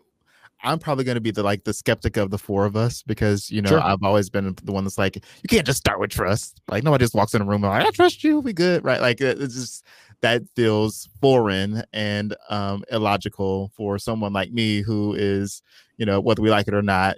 I'm 0.62 0.78
probably 0.78 1.04
going 1.06 1.16
to 1.16 1.22
be 1.22 1.31
the 1.31 1.42
like 1.42 1.64
the 1.64 1.74
skeptic 1.74 2.18
of 2.18 2.31
the 2.31 2.38
four 2.38 2.66
of 2.66 2.76
us 2.76 3.02
because 3.02 3.50
you 3.50 3.62
know 3.62 3.70
Sure. 3.70 3.81
I've 3.81 4.04
always 4.04 4.30
been 4.30 4.56
the 4.64 4.72
one 4.72 4.84
that's 4.84 4.98
like 4.98 5.16
you 5.16 5.48
can't 5.48 5.66
just 5.66 5.80
start 5.80 6.00
with 6.00 6.12
trust. 6.12 6.62
Like 6.70 6.84
nobody 6.84 7.04
just 7.04 7.16
walks 7.16 7.34
in 7.34 7.42
a 7.42 7.46
room 7.46 7.64
and 7.64 7.72
like 7.74 7.86
I 7.88 7.92
trust 7.92 8.24
you, 8.24 8.40
we 8.40 8.54
good, 8.54 8.84
right? 8.84 9.00
Like 9.02 9.22
it- 9.22 9.42
it's 9.42 9.56
just 9.56 9.86
that 10.21 10.42
feels 10.56 11.10
foreign 11.21 11.83
and 11.94 12.36
um 12.50 12.83
illogical 12.92 13.71
for 13.75 13.98
someone 13.98 14.33
like 14.33 14.51
me 14.51 14.81
who 14.81 15.13
is 15.13 15.62
you 15.98 16.06
know 16.06 16.19
whether 16.19 16.42
we 16.42 16.50
like 16.50 16.68
it 16.68 16.74
or 16.74 16.81
not, 16.81 17.18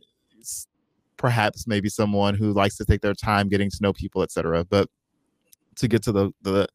perhaps 1.17 1.67
maybe 1.67 1.89
someone 1.89 2.35
who 2.35 2.51
likes 2.51 2.77
to 2.77 2.85
take 2.85 3.01
their 3.01 3.13
time 3.13 3.47
getting 3.47 3.69
to 3.69 3.77
know 3.81 3.93
people, 3.93 4.23
etc. 4.23 4.65
But 4.65 4.89
to 5.75 5.87
get 5.87 6.03
to 6.03 6.11
the 6.11 6.31
the 6.41 6.67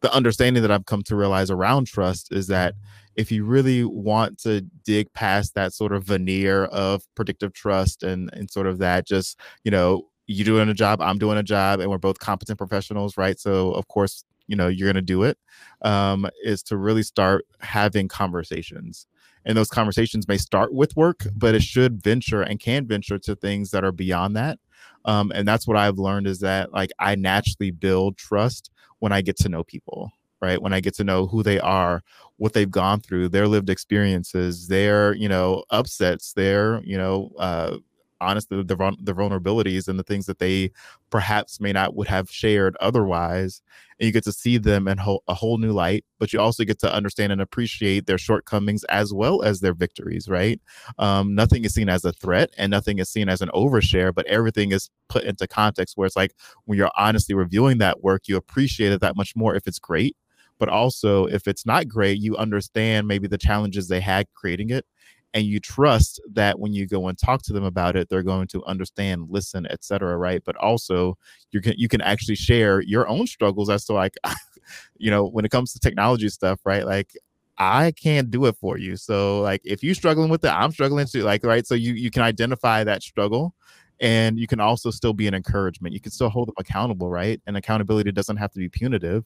the 0.00 0.12
understanding 0.12 0.62
that 0.62 0.70
I've 0.70 0.86
come 0.86 1.02
to 1.04 1.16
realize 1.16 1.50
around 1.50 1.86
trust 1.86 2.32
is 2.32 2.46
that 2.48 2.74
if 3.16 3.30
you 3.30 3.44
really 3.44 3.84
want 3.84 4.38
to 4.38 4.62
dig 4.84 5.12
past 5.12 5.54
that 5.54 5.72
sort 5.72 5.92
of 5.92 6.04
veneer 6.04 6.64
of 6.66 7.02
predictive 7.14 7.52
trust 7.52 8.02
and 8.02 8.30
and 8.32 8.50
sort 8.50 8.66
of 8.66 8.78
that 8.78 9.06
just 9.06 9.38
you 9.64 9.70
know 9.70 10.02
you 10.26 10.44
doing 10.44 10.68
a 10.68 10.74
job 10.74 11.00
i'm 11.00 11.18
doing 11.18 11.38
a 11.38 11.42
job 11.42 11.80
and 11.80 11.90
we're 11.90 11.98
both 11.98 12.18
competent 12.18 12.58
professionals 12.58 13.16
right 13.16 13.38
so 13.38 13.72
of 13.72 13.86
course 13.88 14.24
you 14.46 14.56
know 14.56 14.68
you're 14.68 14.86
going 14.86 14.94
to 14.94 15.02
do 15.02 15.22
it 15.22 15.38
um, 15.82 16.26
is 16.42 16.62
to 16.64 16.76
really 16.76 17.02
start 17.02 17.46
having 17.60 18.08
conversations. 18.08 19.06
And 19.46 19.58
those 19.58 19.68
conversations 19.68 20.26
may 20.26 20.38
start 20.38 20.72
with 20.72 20.96
work 20.96 21.26
but 21.36 21.54
it 21.54 21.62
should 21.62 22.02
venture 22.02 22.40
and 22.40 22.58
can 22.58 22.86
venture 22.86 23.18
to 23.18 23.36
things 23.36 23.70
that 23.72 23.84
are 23.84 23.92
beyond 23.92 24.34
that 24.36 24.58
um, 25.04 25.32
and 25.34 25.46
that's 25.46 25.68
what 25.68 25.76
i've 25.76 25.98
learned 25.98 26.26
is 26.26 26.40
that 26.40 26.72
like 26.72 26.90
i 26.98 27.14
naturally 27.14 27.70
build 27.70 28.16
trust 28.16 28.70
when 29.00 29.12
i 29.12 29.20
get 29.20 29.36
to 29.36 29.50
know 29.50 29.62
people 29.62 30.10
right? 30.44 30.60
When 30.60 30.72
i 30.74 30.80
get 30.80 30.94
to 30.96 31.04
know 31.04 31.26
who 31.26 31.42
they 31.42 31.58
are 31.60 32.02
what 32.36 32.52
they've 32.52 32.70
gone 32.70 33.00
through 33.00 33.30
their 33.30 33.48
lived 33.48 33.70
experiences 33.70 34.68
their 34.68 35.14
you 35.14 35.28
know 35.28 35.64
upsets 35.70 36.32
their 36.32 36.82
you 36.84 36.98
know 36.98 37.30
uh 37.38 37.76
honestly 38.24 38.62
the, 38.62 38.96
the 39.00 39.14
vulnerabilities 39.14 39.88
and 39.88 39.98
the 39.98 40.02
things 40.02 40.26
that 40.26 40.38
they 40.38 40.70
perhaps 41.10 41.60
may 41.60 41.72
not 41.72 41.94
would 41.94 42.08
have 42.08 42.30
shared 42.30 42.76
otherwise 42.80 43.62
and 43.98 44.06
you 44.06 44.12
get 44.12 44.24
to 44.24 44.32
see 44.32 44.58
them 44.58 44.88
in 44.88 44.98
whole, 44.98 45.22
a 45.28 45.34
whole 45.34 45.58
new 45.58 45.72
light 45.72 46.04
but 46.18 46.32
you 46.32 46.40
also 46.40 46.64
get 46.64 46.78
to 46.78 46.92
understand 46.92 47.32
and 47.32 47.40
appreciate 47.40 48.06
their 48.06 48.18
shortcomings 48.18 48.84
as 48.84 49.12
well 49.12 49.42
as 49.42 49.60
their 49.60 49.74
victories 49.74 50.28
right? 50.28 50.60
Um, 50.98 51.34
nothing 51.34 51.64
is 51.64 51.74
seen 51.74 51.88
as 51.88 52.04
a 52.04 52.12
threat 52.12 52.50
and 52.58 52.70
nothing 52.70 52.98
is 52.98 53.08
seen 53.08 53.28
as 53.28 53.42
an 53.42 53.50
overshare 53.54 54.14
but 54.14 54.26
everything 54.26 54.72
is 54.72 54.90
put 55.08 55.24
into 55.24 55.46
context 55.46 55.96
where 55.96 56.06
it's 56.06 56.16
like 56.16 56.34
when 56.64 56.78
you're 56.78 56.90
honestly 56.96 57.34
reviewing 57.34 57.78
that 57.78 58.02
work 58.02 58.22
you 58.26 58.36
appreciate 58.36 58.92
it 58.92 59.00
that 59.00 59.16
much 59.16 59.36
more 59.36 59.54
if 59.54 59.66
it's 59.66 59.78
great 59.78 60.16
but 60.58 60.68
also 60.68 61.26
if 61.26 61.46
it's 61.46 61.66
not 61.66 61.88
great 61.88 62.18
you 62.20 62.36
understand 62.36 63.06
maybe 63.06 63.26
the 63.26 63.38
challenges 63.38 63.88
they 63.88 64.00
had 64.00 64.26
creating 64.34 64.70
it 64.70 64.86
and 65.34 65.44
you 65.44 65.58
trust 65.60 66.20
that 66.32 66.58
when 66.60 66.72
you 66.72 66.86
go 66.86 67.08
and 67.08 67.18
talk 67.18 67.42
to 67.42 67.52
them 67.52 67.64
about 67.64 67.96
it 67.96 68.08
they're 68.08 68.22
going 68.22 68.46
to 68.46 68.64
understand 68.64 69.26
listen 69.28 69.66
etc 69.68 70.16
right? 70.16 70.42
But 70.44 70.56
also 70.56 71.18
you 71.50 71.60
can 71.60 71.74
you 71.76 71.88
can 71.88 72.00
actually 72.00 72.36
share 72.36 72.80
your 72.80 73.06
own 73.08 73.26
struggles 73.26 73.68
as 73.68 73.84
to 73.86 73.92
like 73.92 74.14
you 74.96 75.10
know 75.10 75.26
when 75.26 75.44
it 75.44 75.50
comes 75.50 75.72
to 75.72 75.80
technology 75.80 76.28
stuff 76.28 76.60
right? 76.64 76.86
Like 76.86 77.12
i 77.58 77.92
can't 77.92 78.30
do 78.32 78.46
it 78.46 78.56
for 78.56 78.78
you. 78.78 78.96
So 78.96 79.40
like 79.40 79.60
if 79.64 79.84
you're 79.84 79.94
struggling 79.94 80.28
with 80.28 80.44
it 80.44 80.48
i'm 80.48 80.72
struggling 80.72 81.06
too 81.06 81.22
like 81.22 81.44
right? 81.44 81.66
So 81.66 81.74
you 81.74 81.92
you 81.94 82.10
can 82.10 82.22
identify 82.22 82.84
that 82.84 83.02
struggle 83.02 83.54
and 84.00 84.38
you 84.38 84.48
can 84.48 84.58
also 84.58 84.90
still 84.90 85.12
be 85.12 85.28
an 85.28 85.34
encouragement. 85.34 85.94
You 85.94 86.00
can 86.00 86.10
still 86.10 86.28
hold 86.28 86.48
them 86.48 86.56
accountable 86.58 87.10
right? 87.10 87.40
And 87.46 87.56
accountability 87.56 88.12
doesn't 88.12 88.38
have 88.38 88.52
to 88.52 88.58
be 88.58 88.68
punitive 88.68 89.24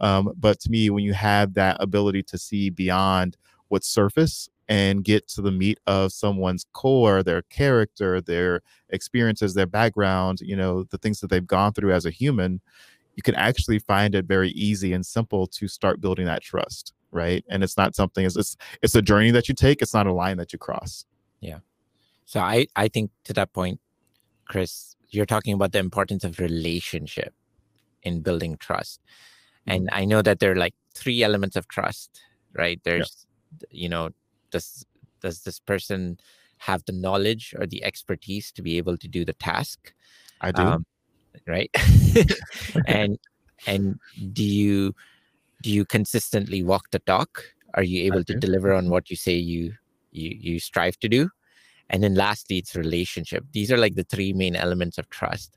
um, 0.00 0.32
but 0.36 0.60
to 0.60 0.70
me 0.70 0.90
when 0.90 1.04
you 1.04 1.12
have 1.12 1.54
that 1.54 1.76
ability 1.80 2.22
to 2.24 2.38
see 2.38 2.70
beyond 2.70 3.36
what's 3.68 3.88
surface 3.88 4.48
and 4.70 5.04
get 5.04 5.28
to 5.28 5.42
the 5.42 5.50
meat 5.50 5.78
of 5.86 6.12
someone's 6.12 6.64
core 6.72 7.22
their 7.22 7.42
character 7.42 8.20
their 8.22 8.62
experiences 8.88 9.52
their 9.52 9.66
background 9.66 10.40
you 10.40 10.56
know 10.56 10.84
the 10.84 10.98
things 10.98 11.20
that 11.20 11.28
they've 11.28 11.46
gone 11.46 11.72
through 11.72 11.92
as 11.92 12.06
a 12.06 12.10
human 12.10 12.60
you 13.16 13.22
can 13.22 13.34
actually 13.34 13.78
find 13.78 14.14
it 14.14 14.24
very 14.24 14.50
easy 14.50 14.94
and 14.94 15.04
simple 15.04 15.46
to 15.46 15.68
start 15.68 16.00
building 16.00 16.24
that 16.24 16.42
trust 16.42 16.94
right? 17.12 17.44
And 17.48 17.62
it's 17.62 17.76
not 17.76 17.94
something 17.94 18.24
it's 18.24 18.36
it's, 18.36 18.56
it's 18.82 18.94
a 18.94 19.02
journey 19.02 19.30
that 19.32 19.48
you 19.48 19.54
take. 19.54 19.82
It's 19.82 19.94
not 19.94 20.06
a 20.06 20.12
line 20.12 20.36
that 20.38 20.52
you 20.52 20.58
cross. 20.58 21.04
Yeah. 21.40 21.58
So 22.24 22.40
I 22.40 22.66
I 22.76 22.88
think 22.88 23.10
to 23.24 23.32
that 23.34 23.52
point, 23.52 23.80
Chris, 24.46 24.96
you're 25.08 25.26
talking 25.26 25.54
about 25.54 25.72
the 25.72 25.78
importance 25.78 26.24
of 26.24 26.38
relationship 26.38 27.34
in 28.02 28.20
building 28.20 28.56
trust. 28.56 29.00
Mm-hmm. 29.66 29.70
And 29.72 29.88
I 29.92 30.04
know 30.04 30.22
that 30.22 30.40
there 30.40 30.52
are 30.52 30.56
like 30.56 30.74
three 30.94 31.22
elements 31.22 31.56
of 31.56 31.68
trust, 31.68 32.20
right? 32.54 32.80
There's 32.84 33.26
you 33.70 33.88
know, 33.88 34.10
does 34.50 34.84
does 35.20 35.42
this 35.42 35.58
person 35.58 36.18
have 36.58 36.84
the 36.84 36.92
knowledge 36.92 37.54
or 37.58 37.66
the 37.66 37.82
expertise 37.84 38.52
to 38.52 38.62
be 38.62 38.78
able 38.78 38.96
to 38.98 39.08
do 39.08 39.24
the 39.24 39.32
task? 39.34 39.92
I 40.40 40.52
do. 40.52 40.62
Um, 40.62 40.86
right? 41.46 41.70
and 42.86 43.18
and 43.66 43.98
do 44.32 44.44
you 44.44 44.94
do 45.62 45.70
you 45.70 45.84
consistently 45.84 46.62
walk 46.62 46.90
the 46.90 46.98
talk? 47.00 47.44
Are 47.74 47.82
you 47.82 48.02
able 48.04 48.24
to 48.24 48.34
do. 48.34 48.40
deliver 48.40 48.72
on 48.72 48.90
what 48.90 49.10
you 49.10 49.16
say 49.16 49.34
you 49.34 49.74
you 50.12 50.36
you 50.38 50.58
strive 50.58 50.98
to 51.00 51.08
do? 51.08 51.30
And 51.90 52.02
then 52.02 52.14
lastly, 52.14 52.58
it's 52.58 52.76
relationship. 52.76 53.44
These 53.52 53.72
are 53.72 53.76
like 53.76 53.96
the 53.96 54.04
three 54.04 54.32
main 54.32 54.54
elements 54.56 54.96
of 54.96 55.08
trust. 55.10 55.56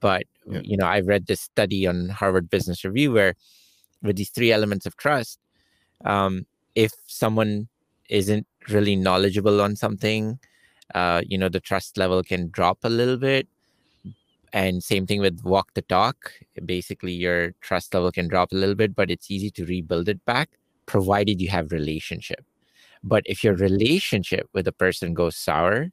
But 0.00 0.24
Yeah. 0.46 0.60
you 0.64 0.76
know, 0.76 0.86
I 0.86 1.00
read 1.00 1.26
this 1.26 1.40
study 1.40 1.86
on 1.86 2.08
Harvard 2.08 2.50
Business 2.50 2.84
Review 2.84 3.12
where 3.12 3.34
with 4.02 4.16
these 4.16 4.30
three 4.30 4.52
elements 4.52 4.86
of 4.86 4.96
trust, 4.96 5.38
um, 6.04 6.46
if 6.74 6.92
someone 7.06 7.68
isn't 8.10 8.46
really 8.68 8.96
knowledgeable 8.96 9.60
on 9.60 9.76
something, 9.76 10.38
uh, 10.94 11.22
you 11.26 11.38
know, 11.38 11.48
the 11.48 11.60
trust 11.60 11.96
level 11.96 12.22
can 12.22 12.50
drop 12.50 12.78
a 12.82 12.88
little 12.90 13.16
bit. 13.16 13.48
And 14.52 14.82
same 14.82 15.06
thing 15.06 15.20
with 15.20 15.40
walk 15.44 15.74
the 15.74 15.82
talk. 15.82 16.32
Basically, 16.66 17.12
your 17.12 17.52
trust 17.60 17.94
level 17.94 18.10
can 18.10 18.26
drop 18.26 18.52
a 18.52 18.56
little 18.56 18.74
bit, 18.74 18.96
but 18.96 19.10
it's 19.10 19.30
easy 19.30 19.50
to 19.52 19.64
rebuild 19.64 20.08
it 20.08 20.24
back, 20.24 20.50
provided 20.86 21.40
you 21.40 21.48
have 21.50 21.70
relationship. 21.70 22.44
But 23.02 23.22
if 23.26 23.44
your 23.44 23.54
relationship 23.54 24.48
with 24.52 24.66
a 24.66 24.72
person 24.72 25.14
goes 25.14 25.36
sour 25.36 25.90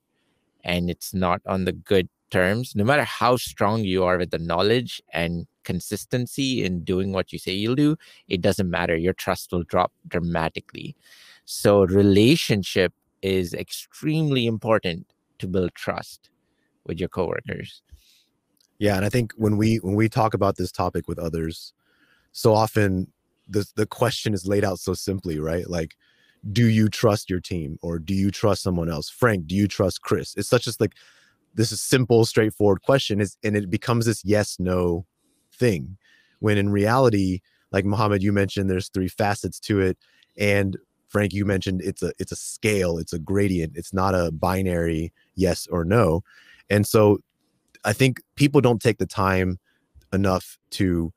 and 0.63 0.89
it's 0.89 1.13
not 1.13 1.41
on 1.45 1.65
the 1.65 1.71
good 1.71 2.09
terms, 2.31 2.75
no 2.75 2.83
matter 2.83 3.03
how 3.03 3.37
strong 3.37 3.83
you 3.83 4.03
are 4.03 4.17
with 4.17 4.31
the 4.31 4.39
knowledge 4.39 5.01
and 5.13 5.45
consistency 5.63 6.63
in 6.63 6.83
doing 6.83 7.13
what 7.13 7.31
you 7.31 7.39
say 7.39 7.51
you'll 7.51 7.75
do, 7.75 7.95
it 8.27 8.41
doesn't 8.41 8.69
matter. 8.69 8.95
Your 8.97 9.13
trust 9.13 9.51
will 9.51 9.63
drop 9.63 9.91
dramatically. 10.07 10.95
So, 11.49 11.85
relationship 11.85 12.93
is 13.21 13.53
extremely 13.53 14.47
important 14.47 15.07
to 15.39 15.47
build 15.47 15.73
trust 15.75 16.29
with 16.85 16.99
your 16.99 17.07
coworkers. 17.07 17.81
Yeah, 18.79 18.97
and 18.97 19.05
I 19.05 19.09
think 19.09 19.31
when 19.37 19.55
we 19.55 19.77
when 19.77 19.95
we 19.95 20.09
talk 20.09 20.33
about 20.33 20.57
this 20.57 20.73
topic 20.73 21.07
with 21.07 21.17
others, 21.17 21.71
so 22.33 22.53
often 22.53 23.13
the 23.47 23.65
the 23.77 23.85
question 23.85 24.33
is 24.33 24.45
laid 24.45 24.65
out 24.65 24.79
so 24.79 24.93
simply, 24.93 25.39
right? 25.39 25.69
Like, 25.69 25.95
do 26.51 26.67
you 26.67 26.89
trust 26.89 27.29
your 27.29 27.39
team 27.39 27.79
or 27.81 27.97
do 27.97 28.13
you 28.13 28.29
trust 28.29 28.61
someone 28.61 28.89
else? 28.89 29.09
Frank, 29.09 29.47
do 29.47 29.55
you 29.55 29.69
trust 29.69 30.01
Chris? 30.01 30.35
It's 30.35 30.49
such 30.49 30.67
as 30.67 30.81
like 30.81 30.95
this 31.53 31.71
is 31.71 31.81
simple, 31.81 32.25
straightforward 32.25 32.81
question, 32.81 33.21
is 33.21 33.37
and 33.41 33.55
it 33.55 33.69
becomes 33.69 34.05
this 34.05 34.21
yes 34.25 34.59
no 34.59 35.05
thing. 35.53 35.97
When 36.39 36.57
in 36.57 36.71
reality, 36.71 37.39
like 37.71 37.85
Mohammed, 37.85 38.21
you 38.21 38.33
mentioned 38.33 38.69
there's 38.69 38.89
three 38.89 39.07
facets 39.07 39.61
to 39.61 39.79
it, 39.79 39.97
and 40.37 40.75
Frank, 41.07 41.33
you 41.33 41.45
mentioned 41.45 41.81
it's 41.81 42.03
a 42.03 42.11
it's 42.19 42.31
a 42.31 42.35
scale, 42.35 42.97
it's 42.97 43.13
a 43.13 43.19
gradient, 43.19 43.73
it's 43.75 43.93
not 43.93 44.13
a 44.13 44.31
binary 44.31 45.13
yes 45.35 45.67
or 45.67 45.85
no. 45.85 46.23
And 46.69 46.85
so 46.85 47.19
I 47.85 47.93
think 47.93 48.21
people 48.35 48.61
don't 48.61 48.81
take 48.81 48.97
the 48.97 49.05
time 49.05 49.59
enough 50.13 50.57
to 50.71 51.13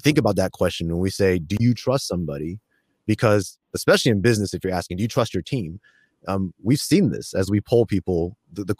think 0.00 0.18
about 0.18 0.36
that 0.36 0.52
question 0.52 0.88
when 0.88 0.98
we 0.98 1.10
say, 1.10 1.38
"Do 1.38 1.56
you 1.60 1.74
trust 1.74 2.06
somebody?" 2.06 2.60
Because 3.06 3.58
especially 3.74 4.10
in 4.12 4.20
business, 4.20 4.54
if 4.54 4.64
you're 4.64 4.72
asking, 4.74 4.98
"Do 4.98 5.02
you 5.02 5.08
trust 5.08 5.34
your 5.34 5.42
team?" 5.42 5.80
Um, 6.26 6.52
we've 6.62 6.80
seen 6.80 7.10
this 7.10 7.34
as 7.34 7.50
we 7.50 7.60
poll 7.60 7.86
people. 7.86 8.36
The, 8.52 8.64
the 8.64 8.74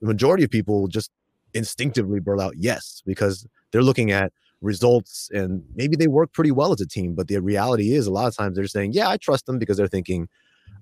the 0.00 0.06
majority 0.06 0.44
of 0.44 0.50
people 0.50 0.88
just 0.88 1.10
instinctively 1.54 2.20
burl 2.20 2.40
out 2.40 2.54
yes 2.56 3.02
because 3.06 3.46
they're 3.70 3.82
looking 3.82 4.10
at 4.10 4.32
results 4.62 5.28
and 5.32 5.62
maybe 5.74 5.96
they 5.96 6.08
work 6.08 6.32
pretty 6.32 6.52
well 6.52 6.72
as 6.72 6.80
a 6.80 6.86
team. 6.88 7.14
But 7.14 7.28
the 7.28 7.38
reality 7.40 7.92
is, 7.94 8.06
a 8.06 8.12
lot 8.12 8.28
of 8.28 8.36
times 8.36 8.56
they're 8.56 8.66
saying, 8.68 8.92
"Yeah, 8.94 9.08
I 9.10 9.18
trust 9.18 9.46
them," 9.46 9.58
because 9.58 9.76
they're 9.76 9.88
thinking, 9.88 10.28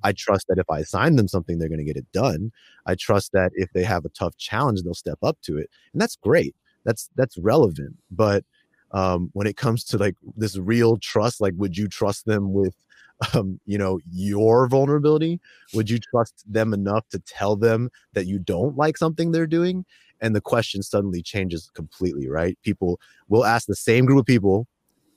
I 0.03 0.13
trust 0.13 0.47
that 0.49 0.59
if 0.59 0.69
I 0.71 0.81
assign 0.81 1.17
them 1.17 1.29
something, 1.29 1.59
they're 1.59 1.69
going 1.69 1.79
to 1.79 1.85
get 1.85 1.97
it 1.97 2.11
done. 2.13 2.53
I 2.87 2.95
trust 2.95 3.33
that 3.33 3.53
if 3.55 3.71
they 3.73 3.85
have 3.85 4.05
a 4.05 4.09
tough 4.11 4.37
challenge, 4.37 4.83
they'll 4.83 4.95
step 4.95 5.19
up 5.23 5.39
to 5.43 5.59
it, 5.59 5.71
and 5.93 6.01
that's 6.01 6.17
great. 6.17 6.55
That's 6.85 7.11
that's 7.17 7.39
relevant. 7.39 7.97
But 8.11 8.45
um, 8.93 9.31
when 9.35 9.47
it 9.47 9.57
comes 9.57 9.85
to 9.87 9.99
like 9.99 10.17
this 10.37 10.57
real 10.57 10.99
trust, 10.99 11.41
like 11.41 11.55
would 11.57 11.77
you 11.77 11.89
trust 11.89 12.27
them 12.27 12.53
with, 12.53 12.75
um, 13.35 13.61
you 13.67 13.79
know, 13.79 14.01
your 14.11 14.69
vulnerability? 14.69 15.41
Would 15.75 15.91
you 15.91 15.99
trust 15.99 16.45
them 16.47 16.73
enough 16.73 17.09
to 17.11 17.19
tell 17.21 17.57
them 17.57 17.91
that 18.15 18.27
you 18.27 18.39
don't 18.39 18.77
like 18.77 18.97
something 18.97 19.31
they're 19.33 19.47
doing? 19.47 19.85
And 20.21 20.37
the 20.37 20.41
question 20.41 20.83
suddenly 20.83 21.23
changes 21.23 21.71
completely, 21.75 22.29
right? 22.29 22.59
People 22.63 23.01
will 23.29 23.45
ask 23.45 23.67
the 23.67 23.75
same 23.75 24.05
group 24.05 24.21
of 24.21 24.27
people, 24.27 24.67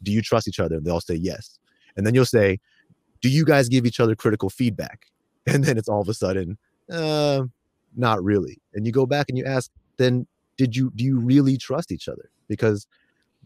"Do 0.02 0.12
you 0.12 0.22
trust 0.22 0.48
each 0.48 0.60
other?" 0.60 0.76
And 0.76 0.86
They'll 0.86 1.02
say 1.02 1.16
yes, 1.16 1.60
and 1.98 2.06
then 2.06 2.14
you'll 2.14 2.26
say, 2.26 2.60
do 3.24 3.30
you 3.30 3.46
guys 3.46 3.70
give 3.70 3.86
each 3.88 4.00
other 4.00 4.16
critical 4.16 4.52
feedback? 4.52 5.08
And 5.46 5.66
then 5.66 5.78
it's 5.78 5.90
all 5.90 6.00
of 6.00 6.08
a 6.08 6.14
sudden, 6.14 6.58
uh, 6.90 7.44
not 7.98 8.24
really. 8.24 8.62
And 8.74 8.86
you 8.86 8.94
go 8.94 9.06
back 9.06 9.26
and 9.28 9.38
you 9.38 9.44
ask, 9.44 9.70
then 9.98 10.26
did 10.56 10.74
you 10.74 10.90
do 10.96 11.04
you 11.04 11.20
really 11.20 11.58
trust 11.58 11.92
each 11.92 12.08
other? 12.08 12.30
Because 12.48 12.88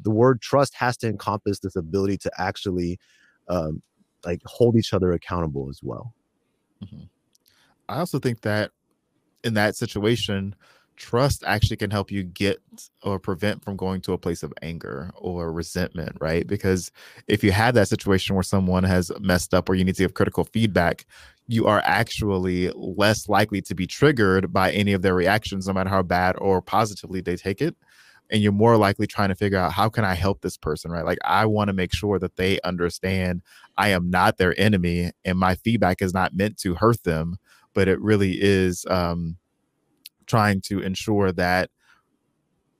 the 0.04 0.12
word 0.12 0.40
trust 0.40 0.76
has 0.76 0.96
to 0.98 1.08
encompass 1.08 1.58
this 1.58 1.76
ability 1.76 2.20
to 2.20 2.32
actually 2.38 3.00
um, 3.50 3.82
like 4.24 4.42
hold 4.46 4.76
each 4.76 4.94
other 4.94 5.12
accountable 5.12 5.70
as 5.72 5.80
well. 5.82 6.14
I 7.90 7.98
also 7.98 8.20
think 8.20 8.42
that 8.42 8.70
in 9.44 9.56
that 9.56 9.76
situation, 9.76 10.54
trust 10.98 11.44
actually 11.46 11.78
can 11.78 11.92
help 11.92 12.12
you 12.12 12.24
get 12.24 12.60
or 13.04 13.20
prevent 13.20 13.64
from 13.64 13.78
going 13.78 14.02
to 14.02 14.14
a 14.14 14.18
place 14.18 14.44
of 14.44 14.54
anger 14.62 15.12
or 15.16 15.54
resentment, 15.54 16.18
right? 16.20 16.46
Because 16.48 16.92
if 17.28 17.44
you 17.44 17.52
have 17.52 17.76
that 17.76 17.88
situation 17.88 18.36
where 18.36 18.44
someone 18.44 18.84
has 18.84 19.12
messed 19.20 19.54
up 19.54 19.70
or 19.70 19.76
you 19.76 19.86
need 19.86 19.96
to 19.96 20.04
give 20.04 20.16
critical 20.16 20.44
feedback, 20.44 21.06
you 21.48 21.68
are 21.68 21.82
actually 21.86 22.70
less 22.76 23.30
likely 23.30 23.62
to 23.62 23.76
be 23.76 23.88
triggered 23.88 24.52
by 24.52 24.72
any 24.72 24.94
of 24.94 25.02
their 25.02 25.16
reactions, 25.16 25.68
no 25.68 25.74
matter 25.74 25.90
how 25.90 26.04
bad 26.04 26.36
or 26.40 26.62
positively 26.62 27.22
they 27.22 27.36
take 27.38 27.62
it. 27.62 27.76
And 28.30 28.42
you're 28.42 28.52
more 28.52 28.76
likely 28.76 29.08
trying 29.08 29.30
to 29.30 29.36
figure 29.36 29.58
out 29.58 29.72
how 29.72 29.88
can 29.88 30.04
I 30.04 30.14
help 30.14 30.42
this 30.42 30.58
person, 30.58 30.92
right? 30.92 31.06
Like 31.06 31.20
I 31.24 31.46
want 31.46 31.70
to 31.70 31.74
make 31.74 31.94
sure 31.94 32.20
that 32.20 32.36
they 32.36 32.60
understand 32.66 33.42
I 33.78 33.90
am 33.90 34.10
not 34.10 34.38
their 34.38 34.60
enemy 34.60 35.12
and 35.24 35.38
my 35.40 35.56
feedback 35.56 36.02
is 36.02 36.14
not 36.14 36.36
meant 36.36 36.58
to 36.60 36.76
hurt 36.76 37.04
them, 37.04 37.38
but 37.74 37.88
it 37.88 38.02
really 38.02 38.38
is 38.42 38.86
um 38.90 39.38
trying 40.28 40.62
to 40.62 40.80
ensure 40.80 41.32
that 41.34 41.70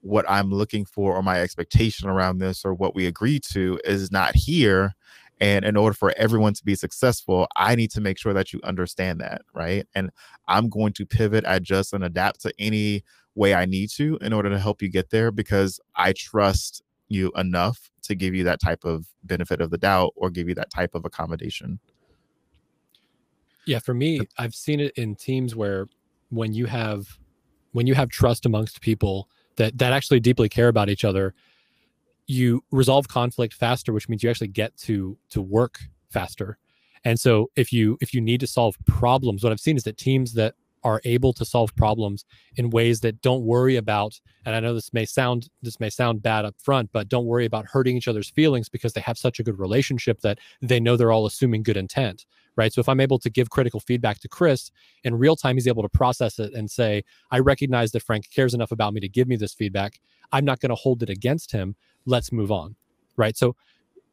what 0.02 0.26
I'm 0.30 0.52
looking 0.52 0.86
for 0.86 1.16
or 1.16 1.24
my 1.24 1.42
expectation 1.42 2.08
around 2.08 2.38
this 2.38 2.64
or 2.64 2.74
what 2.74 2.96
we 2.96 3.08
agree 3.08 3.40
to 3.52 3.80
is 3.84 4.12
not 4.12 4.36
here. 4.36 4.94
And 5.40 5.66
in 5.66 5.76
order 5.76 5.94
for 5.94 6.14
everyone 6.18 6.54
to 6.54 6.64
be 6.64 6.76
successful, 6.76 7.48
I 7.56 7.76
need 7.76 7.92
to 7.92 8.02
make 8.02 8.18
sure 8.18 8.34
that 8.34 8.54
you 8.54 8.60
understand 8.64 9.20
that, 9.22 9.42
right? 9.54 9.86
And 9.94 10.10
I'm 10.48 10.70
going 10.70 10.94
to 10.94 11.06
pivot, 11.06 11.44
adjust, 11.48 11.94
and 11.94 12.04
adapt 12.04 12.42
to 12.42 12.54
any 12.58 13.04
way 13.36 13.54
I 13.54 13.66
need 13.66 13.90
to 13.92 14.18
in 14.22 14.34
order 14.34 14.50
to 14.50 14.58
help 14.58 14.82
you 14.82 14.90
get 14.90 15.12
there 15.12 15.32
because 15.32 15.80
I 15.96 16.14
trust 16.14 16.82
you 17.08 17.32
enough 17.36 17.92
to 18.04 18.16
give 18.16 18.34
you 18.34 18.44
that 18.46 18.60
type 18.60 18.84
of 18.84 19.06
benefit 19.24 19.62
of 19.62 19.70
the 19.70 19.78
doubt 19.78 20.14
or 20.16 20.30
give 20.30 20.50
you 20.50 20.56
that 20.56 20.72
type 20.72 20.96
of 20.96 21.06
accommodation. 21.06 21.80
Yeah, 23.66 23.80
for 23.80 23.94
me, 23.94 24.22
I've 24.38 24.56
seen 24.56 24.80
it 24.80 24.94
in 24.98 25.16
teams 25.16 25.56
where 25.56 25.88
when 26.30 26.54
you 26.54 26.66
have 26.66 27.20
when 27.78 27.86
you 27.86 27.94
have 27.94 28.10
trust 28.10 28.44
amongst 28.48 28.82
people 28.82 29.30
that 29.58 29.78
that 29.78 29.94
actually 29.94 30.20
deeply 30.20 30.50
care 30.50 30.68
about 30.68 30.90
each 30.90 31.06
other, 31.06 31.36
you 32.26 32.64
resolve 32.72 33.08
conflict 33.08 33.54
faster, 33.54 33.94
which 33.94 34.10
means 34.10 34.24
you 34.24 34.32
actually 34.32 34.48
get 34.48 34.76
to 34.78 35.16
to 35.30 35.44
work 35.44 35.82
faster. 36.10 36.58
And 37.04 37.20
so 37.20 37.52
if 37.56 37.72
you 37.72 37.96
if 38.02 38.16
you 38.16 38.20
need 38.20 38.40
to 38.40 38.48
solve 38.48 38.76
problems, 38.88 39.44
what 39.44 39.52
I've 39.52 39.60
seen 39.60 39.78
is 39.78 39.84
that 39.84 39.96
teams 39.96 40.34
that 40.34 40.56
are 40.84 41.02
able 41.06 41.34
to 41.34 41.46
solve 41.46 41.76
problems 41.76 42.26
in 42.56 42.72
ways 42.72 43.02
that 43.02 43.22
don't 43.22 43.44
worry 43.44 43.76
about 43.76 44.20
and 44.46 44.56
i 44.56 44.60
know 44.60 44.76
this 44.76 44.94
may 44.94 45.06
sound 45.06 45.50
this 45.64 45.80
may 45.80 45.90
sound 45.90 46.22
bad 46.22 46.46
up 46.46 46.56
front 46.60 46.88
but 46.94 47.10
don't 47.10 47.26
worry 47.26 47.46
about 47.46 47.66
hurting 47.66 47.98
each 47.98 48.08
other's 48.08 48.30
feelings 48.30 48.70
because 48.70 48.94
they 48.94 49.02
have 49.02 49.18
such 49.18 49.40
a 49.40 49.44
good 49.44 49.58
relationship 49.60 50.22
that 50.22 50.38
they 50.62 50.80
know 50.80 50.96
they're 50.96 51.12
all 51.12 51.26
assuming 51.26 51.64
good 51.64 51.78
intent 51.78 52.28
right? 52.58 52.74
So 52.74 52.82
if 52.82 52.90
i'm 52.90 53.00
able 53.00 53.20
to 53.20 53.30
give 53.30 53.50
critical 53.50 53.80
feedback 53.80 54.20
to 54.20 54.28
chris 54.28 54.72
in 55.04 55.16
real 55.16 55.36
time 55.36 55.56
he's 55.56 55.68
able 55.68 55.84
to 55.84 55.90
process 55.90 56.40
it 56.40 56.54
and 56.54 56.70
say 56.70 57.04
i 57.32 57.40
recognize 57.40 57.92
that 57.92 58.04
frank 58.04 58.30
cares 58.30 58.54
enough 58.54 58.72
about 58.72 58.94
me 58.94 59.00
to 59.00 59.10
give 59.10 59.28
me 59.28 59.36
this 59.36 59.54
feedback. 59.54 60.00
I'm 60.32 60.44
not 60.44 60.60
going 60.60 60.72
to 60.72 60.76
hold 60.76 61.04
it 61.04 61.10
against 61.10 61.54
him. 61.54 61.76
Let's 62.06 62.32
move 62.32 62.52
on 62.52 62.76
right? 63.16 63.36
So 63.36 63.56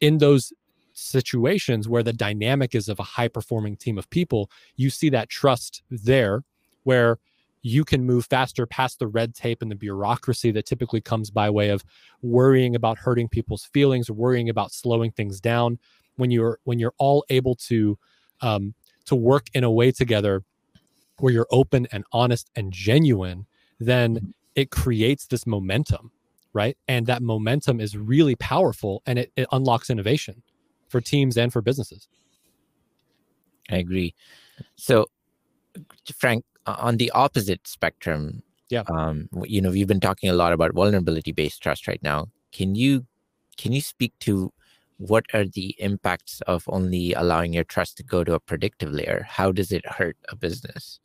in 0.00 0.18
those 0.18 0.52
situations 0.92 1.88
where 1.88 2.02
the 2.02 2.12
dynamic 2.12 2.74
is 2.74 2.88
of 2.88 3.00
a 3.00 3.02
high 3.02 3.28
performing 3.28 3.76
team 3.76 3.98
of 3.98 4.08
people 4.10 4.48
you 4.76 4.90
see 4.90 5.08
that 5.10 5.28
trust 5.28 5.82
there 5.90 6.44
where 6.84 7.18
you 7.62 7.82
can 7.82 8.04
move 8.04 8.26
faster 8.26 8.66
past 8.66 8.98
the 8.98 9.06
red 9.06 9.34
tape 9.34 9.62
and 9.62 9.70
the 9.70 9.74
bureaucracy 9.76 10.50
that 10.50 10.66
typically 10.66 11.00
comes 11.00 11.30
by 11.30 11.48
way 11.48 11.70
of 11.70 11.82
worrying 12.20 12.76
about 12.76 12.98
hurting 12.98 13.26
people's 13.26 13.64
feelings 13.64 14.08
or 14.08 14.12
worrying 14.12 14.50
about 14.50 14.70
slowing 14.70 15.10
things 15.10 15.40
down. 15.40 15.78
When 16.16 16.30
you're 16.30 16.60
when 16.64 16.78
you're 16.78 16.92
all 16.98 17.24
able 17.30 17.56
to 17.68 17.98
um, 18.44 18.74
to 19.06 19.14
work 19.16 19.46
in 19.54 19.64
a 19.64 19.70
way 19.70 19.90
together 19.90 20.44
where 21.18 21.32
you're 21.32 21.46
open 21.50 21.86
and 21.92 22.04
honest 22.12 22.50
and 22.54 22.72
genuine, 22.72 23.46
then 23.80 24.34
it 24.54 24.70
creates 24.70 25.26
this 25.26 25.46
momentum, 25.46 26.10
right? 26.52 26.76
And 26.86 27.06
that 27.06 27.22
momentum 27.22 27.80
is 27.80 27.96
really 27.96 28.36
powerful 28.36 29.02
and 29.06 29.18
it, 29.18 29.32
it 29.36 29.48
unlocks 29.52 29.90
innovation 29.90 30.42
for 30.88 31.00
teams 31.00 31.36
and 31.36 31.52
for 31.52 31.62
businesses. 31.62 32.08
I 33.70 33.76
agree. 33.76 34.14
So, 34.76 35.06
Frank, 36.18 36.44
on 36.66 36.98
the 36.98 37.10
opposite 37.12 37.66
spectrum, 37.66 38.42
yeah, 38.68 38.84
um, 38.94 39.28
you 39.44 39.60
know, 39.60 39.70
we've 39.70 39.86
been 39.86 40.00
talking 40.00 40.28
a 40.30 40.34
lot 40.34 40.52
about 40.52 40.74
vulnerability-based 40.74 41.62
trust 41.62 41.86
right 41.88 42.02
now. 42.02 42.28
Can 42.52 42.74
you 42.74 43.06
can 43.56 43.72
you 43.72 43.80
speak 43.80 44.12
to 44.20 44.52
what 44.98 45.24
are 45.34 45.44
the 45.44 45.74
impacts 45.78 46.40
of 46.42 46.64
only 46.68 47.12
allowing 47.12 47.52
your 47.52 47.64
trust 47.64 47.96
to 47.96 48.02
go 48.02 48.24
to 48.24 48.34
a 48.34 48.40
predictive 48.40 48.92
layer? 48.92 49.26
How 49.28 49.52
does 49.52 49.72
it 49.72 49.84
hurt 49.86 50.16
a 50.28 50.36
business? 50.36 51.00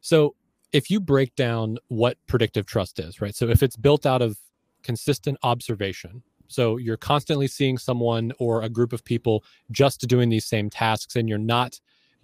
So, 0.00 0.34
if 0.72 0.90
you 0.90 1.00
break 1.00 1.34
down 1.36 1.78
what 1.88 2.18
predictive 2.26 2.66
trust 2.66 2.98
is, 2.98 3.20
right? 3.20 3.34
So, 3.34 3.48
if 3.48 3.62
it's 3.62 3.76
built 3.76 4.06
out 4.06 4.22
of 4.22 4.38
consistent 4.82 5.38
observation, 5.42 6.22
so 6.48 6.76
you're 6.76 6.96
constantly 6.96 7.48
seeing 7.48 7.76
someone 7.78 8.32
or 8.38 8.62
a 8.62 8.68
group 8.68 8.92
of 8.92 9.04
people 9.04 9.44
just 9.70 10.06
doing 10.06 10.28
these 10.28 10.44
same 10.44 10.70
tasks, 10.70 11.16
and 11.16 11.28
you're 11.28 11.38
not 11.38 11.80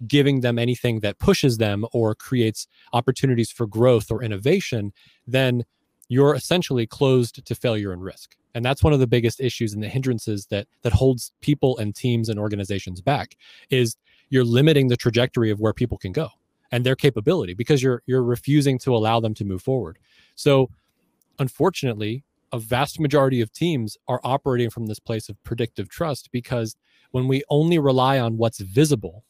giving 0.07 0.41
them 0.41 0.59
anything 0.59 0.99
that 1.01 1.19
pushes 1.19 1.57
them 1.57 1.85
or 1.93 2.15
creates 2.15 2.67
opportunities 2.93 3.51
for 3.51 3.67
growth 3.67 4.11
or 4.11 4.23
innovation, 4.23 4.91
then 5.27 5.63
you're 6.13 6.35
essentially 6.35 6.85
closed 6.85 7.43
to 7.43 7.55
failure 7.55 7.91
and 7.91 8.03
risk. 8.03 8.35
And 8.53 8.63
that's 8.63 8.83
one 8.83 8.93
of 8.93 8.99
the 8.99 9.07
biggest 9.07 9.39
issues 9.41 9.73
and 9.73 9.81
the 9.81 9.89
hindrances 9.89 10.45
that 10.47 10.67
that 10.83 10.93
holds 10.93 11.31
people 11.41 11.77
and 11.79 11.95
teams 11.95 12.29
and 12.29 12.39
organizations 12.39 13.01
back 13.01 13.35
is 13.71 13.97
you're 14.29 14.43
limiting 14.43 14.87
the 14.87 14.95
trajectory 14.95 15.49
of 15.49 15.59
where 15.59 15.73
people 15.73 15.97
can 15.97 16.11
go 16.11 16.29
and 16.71 16.85
their 16.85 16.95
capability 16.95 17.55
because 17.55 17.81
you're 17.81 18.03
you're 18.05 18.23
refusing 18.23 18.77
to 18.79 18.95
allow 18.95 19.19
them 19.19 19.33
to 19.33 19.43
move 19.43 19.63
forward. 19.63 19.97
So 20.35 20.69
unfortunately, 21.39 22.23
a 22.51 22.59
vast 22.59 22.99
majority 22.99 23.41
of 23.41 23.51
teams 23.51 23.97
are 24.07 24.21
operating 24.23 24.69
from 24.69 24.85
this 24.85 24.99
place 24.99 25.29
of 25.29 25.43
predictive 25.43 25.89
trust 25.89 26.29
because 26.31 26.75
when 27.09 27.27
we 27.27 27.43
only 27.49 27.79
rely 27.79 28.19
on 28.19 28.37
what's 28.37 28.59
visible 28.59 29.23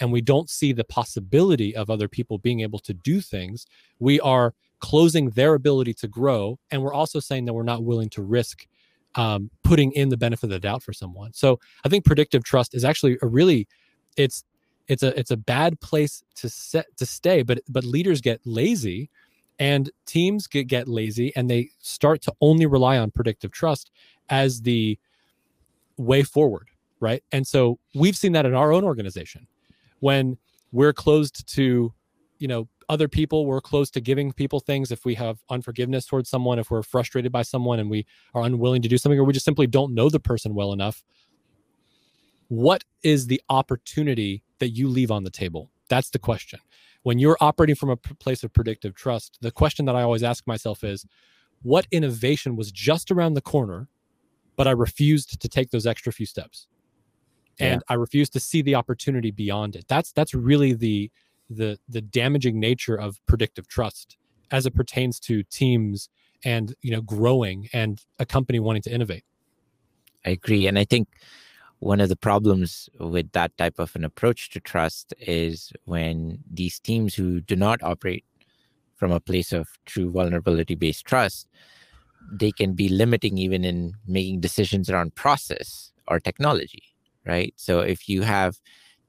and 0.00 0.12
we 0.12 0.20
don't 0.20 0.50
see 0.50 0.72
the 0.72 0.84
possibility 0.84 1.74
of 1.74 1.88
other 1.88 2.08
people 2.08 2.36
being 2.36 2.60
able 2.60 2.78
to 2.80 2.92
do 2.92 3.22
things, 3.22 3.66
we 3.98 4.20
are 4.20 4.54
closing 4.80 5.30
their 5.30 5.54
ability 5.54 5.94
to 5.94 6.08
grow. 6.08 6.58
And 6.70 6.82
we're 6.82 6.94
also 6.94 7.20
saying 7.20 7.44
that 7.44 7.52
we're 7.52 7.62
not 7.62 7.84
willing 7.84 8.08
to 8.10 8.22
risk 8.22 8.66
um, 9.14 9.50
putting 9.62 9.92
in 9.92 10.08
the 10.08 10.16
benefit 10.16 10.44
of 10.44 10.50
the 10.50 10.60
doubt 10.60 10.82
for 10.82 10.92
someone. 10.92 11.32
So 11.32 11.58
I 11.84 11.88
think 11.88 12.04
predictive 12.04 12.44
trust 12.44 12.74
is 12.74 12.84
actually 12.84 13.18
a 13.22 13.26
really, 13.26 13.66
it's, 14.16 14.44
it's 14.90 15.04
a 15.04 15.18
it's 15.18 15.30
a 15.30 15.36
bad 15.36 15.80
place 15.80 16.24
to 16.34 16.48
set 16.48 16.84
to 16.96 17.06
stay 17.06 17.42
but 17.42 17.60
but 17.68 17.84
leaders 17.84 18.20
get 18.20 18.40
lazy 18.44 19.08
and 19.60 19.88
teams 20.04 20.48
get, 20.48 20.66
get 20.66 20.88
lazy 20.88 21.32
and 21.36 21.48
they 21.48 21.70
start 21.78 22.20
to 22.22 22.32
only 22.40 22.66
rely 22.66 22.98
on 22.98 23.10
predictive 23.10 23.52
trust 23.52 23.92
as 24.30 24.62
the 24.62 24.98
way 25.96 26.24
forward 26.24 26.68
right 26.98 27.22
and 27.30 27.46
so 27.46 27.78
we've 27.94 28.16
seen 28.16 28.32
that 28.32 28.44
in 28.44 28.54
our 28.54 28.72
own 28.72 28.82
organization 28.82 29.46
when 30.00 30.36
we're 30.72 30.92
closed 30.92 31.46
to 31.54 31.94
you 32.38 32.48
know 32.48 32.66
other 32.90 33.08
people 33.08 33.46
we're 33.46 33.60
close 33.60 33.88
to 33.88 34.00
giving 34.00 34.32
people 34.32 34.58
things 34.58 34.90
if 34.90 35.04
we 35.04 35.14
have 35.14 35.38
unforgiveness 35.48 36.04
towards 36.04 36.28
someone 36.28 36.58
if 36.58 36.70
we're 36.70 36.82
frustrated 36.82 37.30
by 37.30 37.40
someone 37.40 37.78
and 37.78 37.88
we 37.88 38.04
are 38.34 38.42
unwilling 38.42 38.82
to 38.82 38.88
do 38.88 38.98
something 38.98 39.18
or 39.18 39.24
we 39.24 39.32
just 39.32 39.44
simply 39.44 39.66
don't 39.66 39.94
know 39.94 40.10
the 40.10 40.18
person 40.18 40.54
well 40.54 40.72
enough 40.72 41.04
what 42.48 42.82
is 43.04 43.28
the 43.28 43.40
opportunity 43.48 44.42
that 44.58 44.70
you 44.70 44.88
leave 44.88 45.12
on 45.12 45.22
the 45.22 45.30
table 45.30 45.70
that's 45.88 46.10
the 46.10 46.18
question 46.18 46.58
when 47.04 47.20
you're 47.20 47.36
operating 47.40 47.76
from 47.76 47.90
a 47.90 47.96
place 47.96 48.42
of 48.42 48.52
predictive 48.52 48.92
trust 48.92 49.38
the 49.40 49.52
question 49.52 49.84
that 49.84 49.94
i 49.94 50.02
always 50.02 50.24
ask 50.24 50.44
myself 50.48 50.82
is 50.82 51.06
what 51.62 51.86
innovation 51.92 52.56
was 52.56 52.72
just 52.72 53.12
around 53.12 53.34
the 53.34 53.40
corner 53.40 53.88
but 54.56 54.66
i 54.66 54.72
refused 54.72 55.40
to 55.40 55.48
take 55.48 55.70
those 55.70 55.86
extra 55.86 56.12
few 56.12 56.26
steps 56.26 56.66
and 57.60 57.82
yeah. 57.82 57.92
I 57.92 57.94
refused 57.94 58.32
to 58.32 58.40
see 58.40 58.62
the 58.62 58.74
opportunity 58.74 59.30
beyond 59.30 59.76
it. 59.76 59.84
That's 59.86 60.12
that's 60.12 60.32
really 60.32 60.72
the 60.72 61.10
the 61.50 61.78
the 61.88 62.00
damaging 62.00 62.58
nature 62.58 62.96
of 62.96 63.18
predictive 63.26 63.68
trust 63.68 64.16
as 64.50 64.66
it 64.66 64.74
pertains 64.74 65.20
to 65.20 65.42
teams 65.44 66.08
and 66.44 66.74
you 66.80 66.90
know 66.90 67.02
growing 67.02 67.68
and 67.72 68.04
a 68.18 68.26
company 68.26 68.58
wanting 68.58 68.82
to 68.82 68.92
innovate. 68.92 69.24
I 70.24 70.30
agree, 70.30 70.66
and 70.66 70.78
I 70.78 70.84
think 70.84 71.08
one 71.80 72.00
of 72.00 72.08
the 72.08 72.16
problems 72.16 72.88
with 72.98 73.32
that 73.32 73.56
type 73.56 73.78
of 73.78 73.96
an 73.96 74.04
approach 74.04 74.50
to 74.50 74.60
trust 74.60 75.14
is 75.18 75.72
when 75.84 76.38
these 76.50 76.78
teams 76.78 77.14
who 77.14 77.40
do 77.40 77.56
not 77.56 77.82
operate 77.82 78.24
from 78.96 79.10
a 79.10 79.20
place 79.20 79.52
of 79.52 79.66
true 79.86 80.10
vulnerability 80.10 80.74
based 80.74 81.06
trust 81.06 81.46
they 82.32 82.52
can 82.52 82.74
be 82.74 82.86
limiting 82.88 83.38
even 83.38 83.64
in 83.64 83.94
making 84.06 84.40
decisions 84.40 84.90
around 84.90 85.14
process 85.14 85.90
or 86.06 86.20
technology 86.20 86.90
right? 87.24 87.52
So 87.56 87.80
if 87.80 88.08
you 88.08 88.22
have 88.22 88.60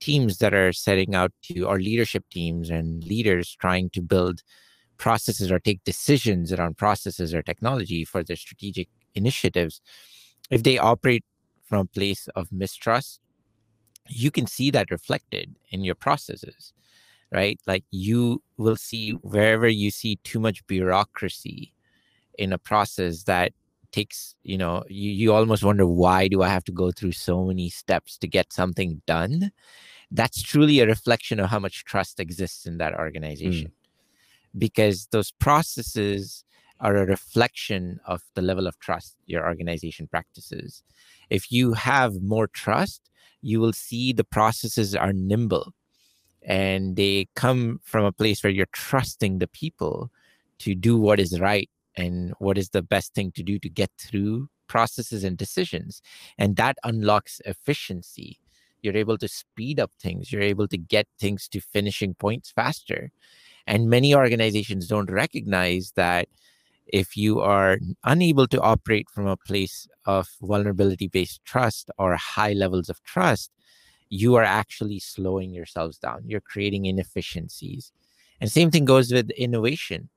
teams 0.02 0.40
that 0.40 0.54
are 0.54 0.74
setting 0.74 1.16
out 1.16 1.32
to, 1.44 1.64
or 1.64 1.80
leadership 1.80 2.26
teams 2.30 2.70
and 2.70 3.04
leaders 3.06 3.56
trying 3.56 3.90
to 3.92 4.02
build 4.02 4.42
processes 4.98 5.52
or 5.52 5.60
take 5.60 5.84
decisions 5.84 6.52
around 6.52 6.78
processes 6.78 7.34
or 7.34 7.42
technology 7.42 8.04
for 8.04 8.24
their 8.24 8.36
strategic 8.36 8.90
initiatives, 9.16 9.82
if 10.50 10.64
they 10.64 10.78
operate 10.78 11.24
from 11.64 11.80
a 11.80 11.86
place 11.86 12.28
of 12.36 12.52
mistrust, 12.52 13.20
you 14.10 14.32
can 14.32 14.46
see 14.46 14.72
that 14.72 14.92
reflected 14.92 15.56
in 15.70 15.84
your 15.84 15.96
processes, 15.96 16.74
right? 17.32 17.60
Like 17.66 17.86
you 17.92 18.42
will 18.58 18.76
see 18.76 19.12
wherever 19.22 19.68
you 19.68 19.92
see 19.92 20.18
too 20.18 20.40
much 20.40 20.66
bureaucracy 20.68 21.74
in 22.38 22.52
a 22.52 22.58
process 22.58 23.24
that 23.24 23.54
takes 23.92 24.36
you 24.44 24.58
know 24.58 24.84
you, 24.88 25.12
you 25.12 25.34
almost 25.34 25.64
wonder 25.64 25.86
why 25.86 26.28
do 26.28 26.42
i 26.42 26.48
have 26.48 26.64
to 26.64 26.72
go 26.72 26.92
through 26.92 27.12
so 27.12 27.44
many 27.44 27.70
steps 27.70 28.18
to 28.18 28.28
get 28.28 28.54
something 28.54 29.02
done 29.06 29.52
that's 30.12 30.42
truly 30.42 30.80
a 30.80 30.86
reflection 30.86 31.40
of 31.40 31.50
how 31.50 31.60
much 31.60 31.86
trust 31.86 32.20
exists 32.20 32.66
in 32.66 32.78
that 32.78 32.94
organization 32.94 33.68
mm. 33.68 34.60
because 34.60 35.08
those 35.12 35.32
processes 35.32 36.44
are 36.80 36.96
a 36.96 37.06
reflection 37.06 38.00
of 38.06 38.22
the 38.34 38.42
level 38.42 38.68
of 38.68 38.78
trust 38.80 39.16
your 39.26 39.48
organization 39.48 40.08
practices 40.08 40.84
if 41.30 41.52
you 41.52 41.74
have 41.74 42.22
more 42.22 42.48
trust 42.48 43.10
you 43.42 43.60
will 43.60 43.74
see 43.74 44.14
the 44.14 44.24
processes 44.24 44.96
are 44.96 45.14
nimble 45.14 45.74
and 46.44 46.96
they 46.96 47.28
come 47.36 47.80
from 47.84 48.04
a 48.04 48.12
place 48.12 48.44
where 48.44 48.52
you're 48.52 48.66
trusting 48.72 49.40
the 49.40 49.48
people 49.48 50.12
to 50.58 50.76
do 50.76 50.98
what 50.98 51.20
is 51.20 51.40
right 51.40 51.70
and 51.96 52.34
what 52.40 52.58
is 52.58 52.70
the 52.70 52.82
best 52.82 53.14
thing 53.14 53.32
to 53.32 53.44
do 53.44 53.60
to 53.60 53.70
get 53.70 53.92
through 53.98 54.48
processes 54.68 55.24
and 55.24 55.38
decisions. 55.38 56.02
And 56.38 56.56
that 56.56 56.78
unlocks 56.84 57.42
efficiency. 57.46 58.40
You're 58.82 58.98
able 58.98 59.18
to 59.20 59.28
speed 59.28 59.80
up 59.80 59.92
things, 60.00 60.32
you're 60.32 60.42
able 60.42 60.68
to 60.68 60.78
get 60.78 61.08
things 61.20 61.48
to 61.50 61.62
finishing 61.62 62.14
points 62.16 62.52
faster. 62.52 63.12
And 63.68 63.90
many 63.90 64.16
organizations 64.16 64.88
don't 64.88 65.10
recognize 65.12 65.94
that 65.96 66.28
if 66.88 67.16
you 67.16 67.40
are 67.40 67.78
unable 68.04 68.48
to 68.48 68.60
operate 68.60 69.10
from 69.10 69.28
a 69.28 69.38
place 69.38 69.88
of 70.06 70.28
vulnerability 70.42 71.08
based 71.08 71.44
trust 71.46 71.90
or 71.98 72.16
high 72.16 72.54
levels 72.54 72.90
of 72.90 73.04
trust, 73.04 73.52
you 74.10 74.36
are 74.36 74.44
actually 74.44 75.00
slowing 75.00 75.52
yourselves 75.52 75.98
down. 75.98 76.24
You're 76.26 76.42
creating 76.42 76.86
inefficiencies. 76.86 77.92
And 78.42 78.52
same 78.52 78.72
thing 78.72 78.86
goes 78.86 79.12
with 79.12 79.30
innovation. 79.32 80.10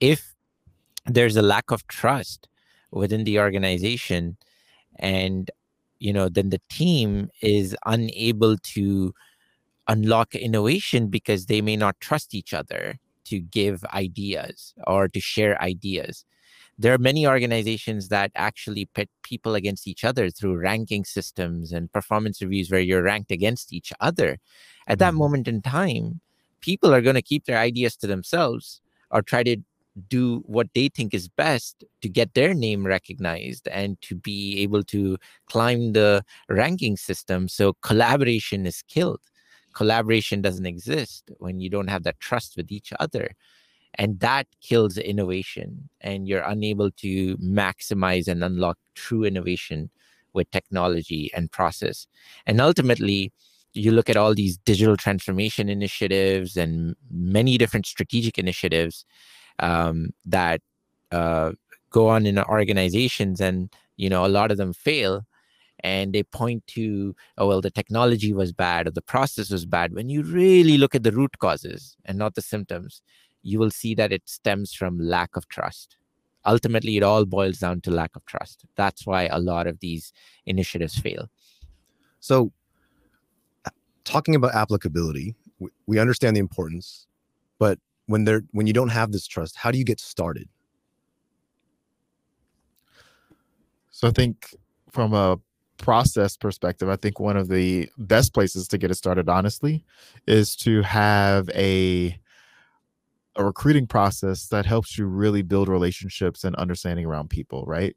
If 0.00 0.34
there's 1.04 1.36
a 1.36 1.42
lack 1.42 1.70
of 1.70 1.86
trust 1.86 2.48
within 2.90 3.24
the 3.24 3.38
organization 3.38 4.36
and 4.96 5.50
you 6.00 6.12
know 6.12 6.28
then 6.28 6.50
the 6.50 6.60
team 6.68 7.30
is 7.42 7.76
unable 7.86 8.56
to 8.58 9.14
unlock 9.88 10.34
innovation 10.34 11.08
because 11.08 11.46
they 11.46 11.60
may 11.60 11.76
not 11.76 12.00
trust 12.00 12.34
each 12.34 12.52
other 12.52 12.98
to 13.24 13.38
give 13.38 13.84
ideas 13.84 14.74
or 14.86 15.06
to 15.06 15.20
share 15.20 15.60
ideas 15.62 16.24
there 16.78 16.94
are 16.94 16.98
many 16.98 17.26
organizations 17.26 18.08
that 18.08 18.32
actually 18.34 18.86
pit 18.86 19.10
people 19.22 19.54
against 19.54 19.86
each 19.86 20.02
other 20.02 20.30
through 20.30 20.56
ranking 20.56 21.04
systems 21.04 21.72
and 21.72 21.92
performance 21.92 22.40
reviews 22.40 22.70
where 22.70 22.80
you're 22.80 23.02
ranked 23.02 23.30
against 23.30 23.72
each 23.72 23.92
other 24.00 24.38
at 24.86 24.98
that 24.98 25.10
mm-hmm. 25.10 25.18
moment 25.18 25.48
in 25.48 25.60
time 25.62 26.20
people 26.60 26.92
are 26.94 27.02
going 27.02 27.14
to 27.14 27.22
keep 27.22 27.44
their 27.44 27.58
ideas 27.58 27.96
to 27.96 28.06
themselves 28.06 28.80
or 29.10 29.22
try 29.22 29.42
to 29.42 29.56
do 30.08 30.42
what 30.46 30.68
they 30.74 30.88
think 30.88 31.12
is 31.14 31.28
best 31.28 31.84
to 32.02 32.08
get 32.08 32.34
their 32.34 32.54
name 32.54 32.86
recognized 32.86 33.68
and 33.68 34.00
to 34.02 34.14
be 34.14 34.58
able 34.60 34.82
to 34.84 35.18
climb 35.46 35.92
the 35.92 36.22
ranking 36.48 36.96
system. 36.96 37.48
So 37.48 37.74
collaboration 37.82 38.66
is 38.66 38.82
killed. 38.82 39.20
Collaboration 39.74 40.42
doesn't 40.42 40.66
exist 40.66 41.30
when 41.38 41.60
you 41.60 41.70
don't 41.70 41.88
have 41.88 42.04
that 42.04 42.20
trust 42.20 42.56
with 42.56 42.70
each 42.70 42.92
other. 43.00 43.30
And 43.94 44.20
that 44.20 44.46
kills 44.62 44.96
innovation, 44.96 45.88
and 46.00 46.28
you're 46.28 46.42
unable 46.42 46.92
to 46.92 47.36
maximize 47.38 48.28
and 48.28 48.44
unlock 48.44 48.78
true 48.94 49.24
innovation 49.24 49.90
with 50.32 50.50
technology 50.52 51.30
and 51.34 51.50
process. 51.50 52.06
And 52.46 52.60
ultimately, 52.60 53.32
you 53.72 53.90
look 53.90 54.08
at 54.08 54.16
all 54.16 54.34
these 54.34 54.58
digital 54.58 54.96
transformation 54.96 55.68
initiatives 55.68 56.56
and 56.56 56.94
many 57.10 57.58
different 57.58 57.86
strategic 57.86 58.38
initiatives 58.38 59.04
um, 59.60 60.10
that 60.26 60.60
uh, 61.12 61.52
go 61.90 62.08
on 62.08 62.26
in 62.26 62.38
organizations, 62.38 63.40
and 63.40 63.72
you 63.96 64.08
know 64.08 64.24
a 64.24 64.28
lot 64.28 64.50
of 64.50 64.56
them 64.56 64.72
fail, 64.72 65.24
and 65.80 66.12
they 66.12 66.22
point 66.22 66.66
to 66.68 67.14
oh 67.38 67.48
well 67.48 67.60
the 67.60 67.70
technology 67.70 68.32
was 68.32 68.52
bad 68.52 68.86
or 68.86 68.90
the 68.90 69.02
process 69.02 69.50
was 69.50 69.66
bad. 69.66 69.94
When 69.94 70.08
you 70.08 70.22
really 70.22 70.78
look 70.78 70.94
at 70.94 71.02
the 71.02 71.12
root 71.12 71.38
causes 71.38 71.96
and 72.04 72.18
not 72.18 72.34
the 72.34 72.42
symptoms, 72.42 73.02
you 73.42 73.58
will 73.58 73.70
see 73.70 73.94
that 73.94 74.12
it 74.12 74.22
stems 74.26 74.74
from 74.74 74.98
lack 74.98 75.36
of 75.36 75.48
trust. 75.48 75.96
Ultimately 76.46 76.96
it 76.96 77.02
all 77.02 77.26
boils 77.26 77.58
down 77.58 77.82
to 77.82 77.90
lack 77.90 78.16
of 78.16 78.24
trust. 78.24 78.64
That's 78.74 79.06
why 79.06 79.26
a 79.26 79.38
lot 79.38 79.66
of 79.66 79.80
these 79.80 80.12
initiatives 80.46 80.98
fail. 80.98 81.28
So 82.20 82.52
talking 84.04 84.34
about 84.34 84.54
applicability 84.54 85.34
we, 85.58 85.70
we 85.86 85.98
understand 85.98 86.36
the 86.36 86.40
importance 86.40 87.06
but 87.58 87.78
when 88.10 88.24
there 88.24 88.42
when 88.50 88.66
you 88.66 88.72
don't 88.72 88.88
have 88.88 89.12
this 89.12 89.26
trust 89.26 89.56
how 89.56 89.70
do 89.70 89.78
you 89.78 89.84
get 89.84 90.00
started 90.00 90.48
so 93.90 94.08
i 94.08 94.10
think 94.10 94.54
from 94.90 95.14
a 95.14 95.38
process 95.78 96.36
perspective 96.36 96.88
i 96.88 96.96
think 96.96 97.20
one 97.20 97.36
of 97.36 97.48
the 97.48 97.88
best 97.98 98.34
places 98.34 98.68
to 98.68 98.76
get 98.76 98.90
it 98.90 98.96
started 98.96 99.28
honestly 99.28 99.84
is 100.26 100.56
to 100.56 100.82
have 100.82 101.48
a 101.50 102.18
a 103.36 103.44
recruiting 103.44 103.86
process 103.86 104.48
that 104.48 104.66
helps 104.66 104.98
you 104.98 105.06
really 105.06 105.42
build 105.42 105.68
relationships 105.68 106.44
and 106.44 106.56
understanding 106.56 107.06
around 107.06 107.30
people, 107.30 107.64
right? 107.64 107.96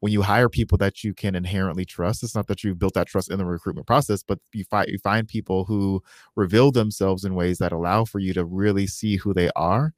When 0.00 0.12
you 0.12 0.22
hire 0.22 0.48
people 0.48 0.78
that 0.78 1.04
you 1.04 1.14
can 1.14 1.34
inherently 1.34 1.84
trust, 1.84 2.22
it's 2.22 2.34
not 2.34 2.46
that 2.48 2.64
you've 2.64 2.78
built 2.78 2.94
that 2.94 3.06
trust 3.06 3.30
in 3.30 3.38
the 3.38 3.44
recruitment 3.44 3.86
process, 3.86 4.22
but 4.22 4.38
you 4.52 4.64
find 4.64 4.88
you 4.88 4.98
find 4.98 5.28
people 5.28 5.64
who 5.64 6.02
reveal 6.36 6.72
themselves 6.72 7.24
in 7.24 7.34
ways 7.34 7.58
that 7.58 7.72
allow 7.72 8.04
for 8.04 8.18
you 8.18 8.32
to 8.34 8.44
really 8.44 8.86
see 8.86 9.16
who 9.16 9.34
they 9.34 9.50
are. 9.56 9.92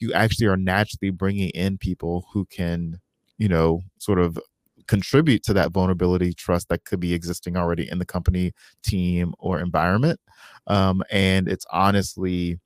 You 0.00 0.12
actually 0.12 0.46
are 0.46 0.56
naturally 0.56 1.10
bringing 1.10 1.50
in 1.50 1.76
people 1.78 2.26
who 2.32 2.44
can, 2.46 3.00
you 3.36 3.48
know, 3.48 3.82
sort 3.98 4.20
of 4.20 4.38
contribute 4.86 5.42
to 5.44 5.52
that 5.52 5.70
vulnerability 5.72 6.32
trust 6.32 6.68
that 6.68 6.84
could 6.84 7.00
be 7.00 7.12
existing 7.12 7.56
already 7.56 7.88
in 7.90 7.98
the 7.98 8.06
company 8.06 8.52
team 8.82 9.34
or 9.38 9.60
environment 9.60 10.18
um, 10.66 11.02
and 11.10 11.48
it's 11.48 11.66
honestly 11.70 12.58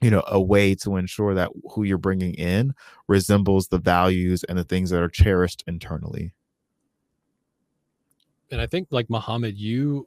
you 0.00 0.10
know 0.10 0.22
a 0.26 0.40
way 0.40 0.74
to 0.74 0.96
ensure 0.96 1.34
that 1.34 1.50
who 1.72 1.82
you're 1.82 1.98
bringing 1.98 2.34
in 2.34 2.74
resembles 3.08 3.68
the 3.68 3.78
values 3.78 4.44
and 4.44 4.58
the 4.58 4.64
things 4.64 4.90
that 4.90 5.02
are 5.02 5.08
cherished 5.08 5.64
internally 5.66 6.32
and 8.50 8.60
i 8.60 8.66
think 8.66 8.88
like 8.90 9.08
mohammed 9.08 9.56
you 9.56 10.06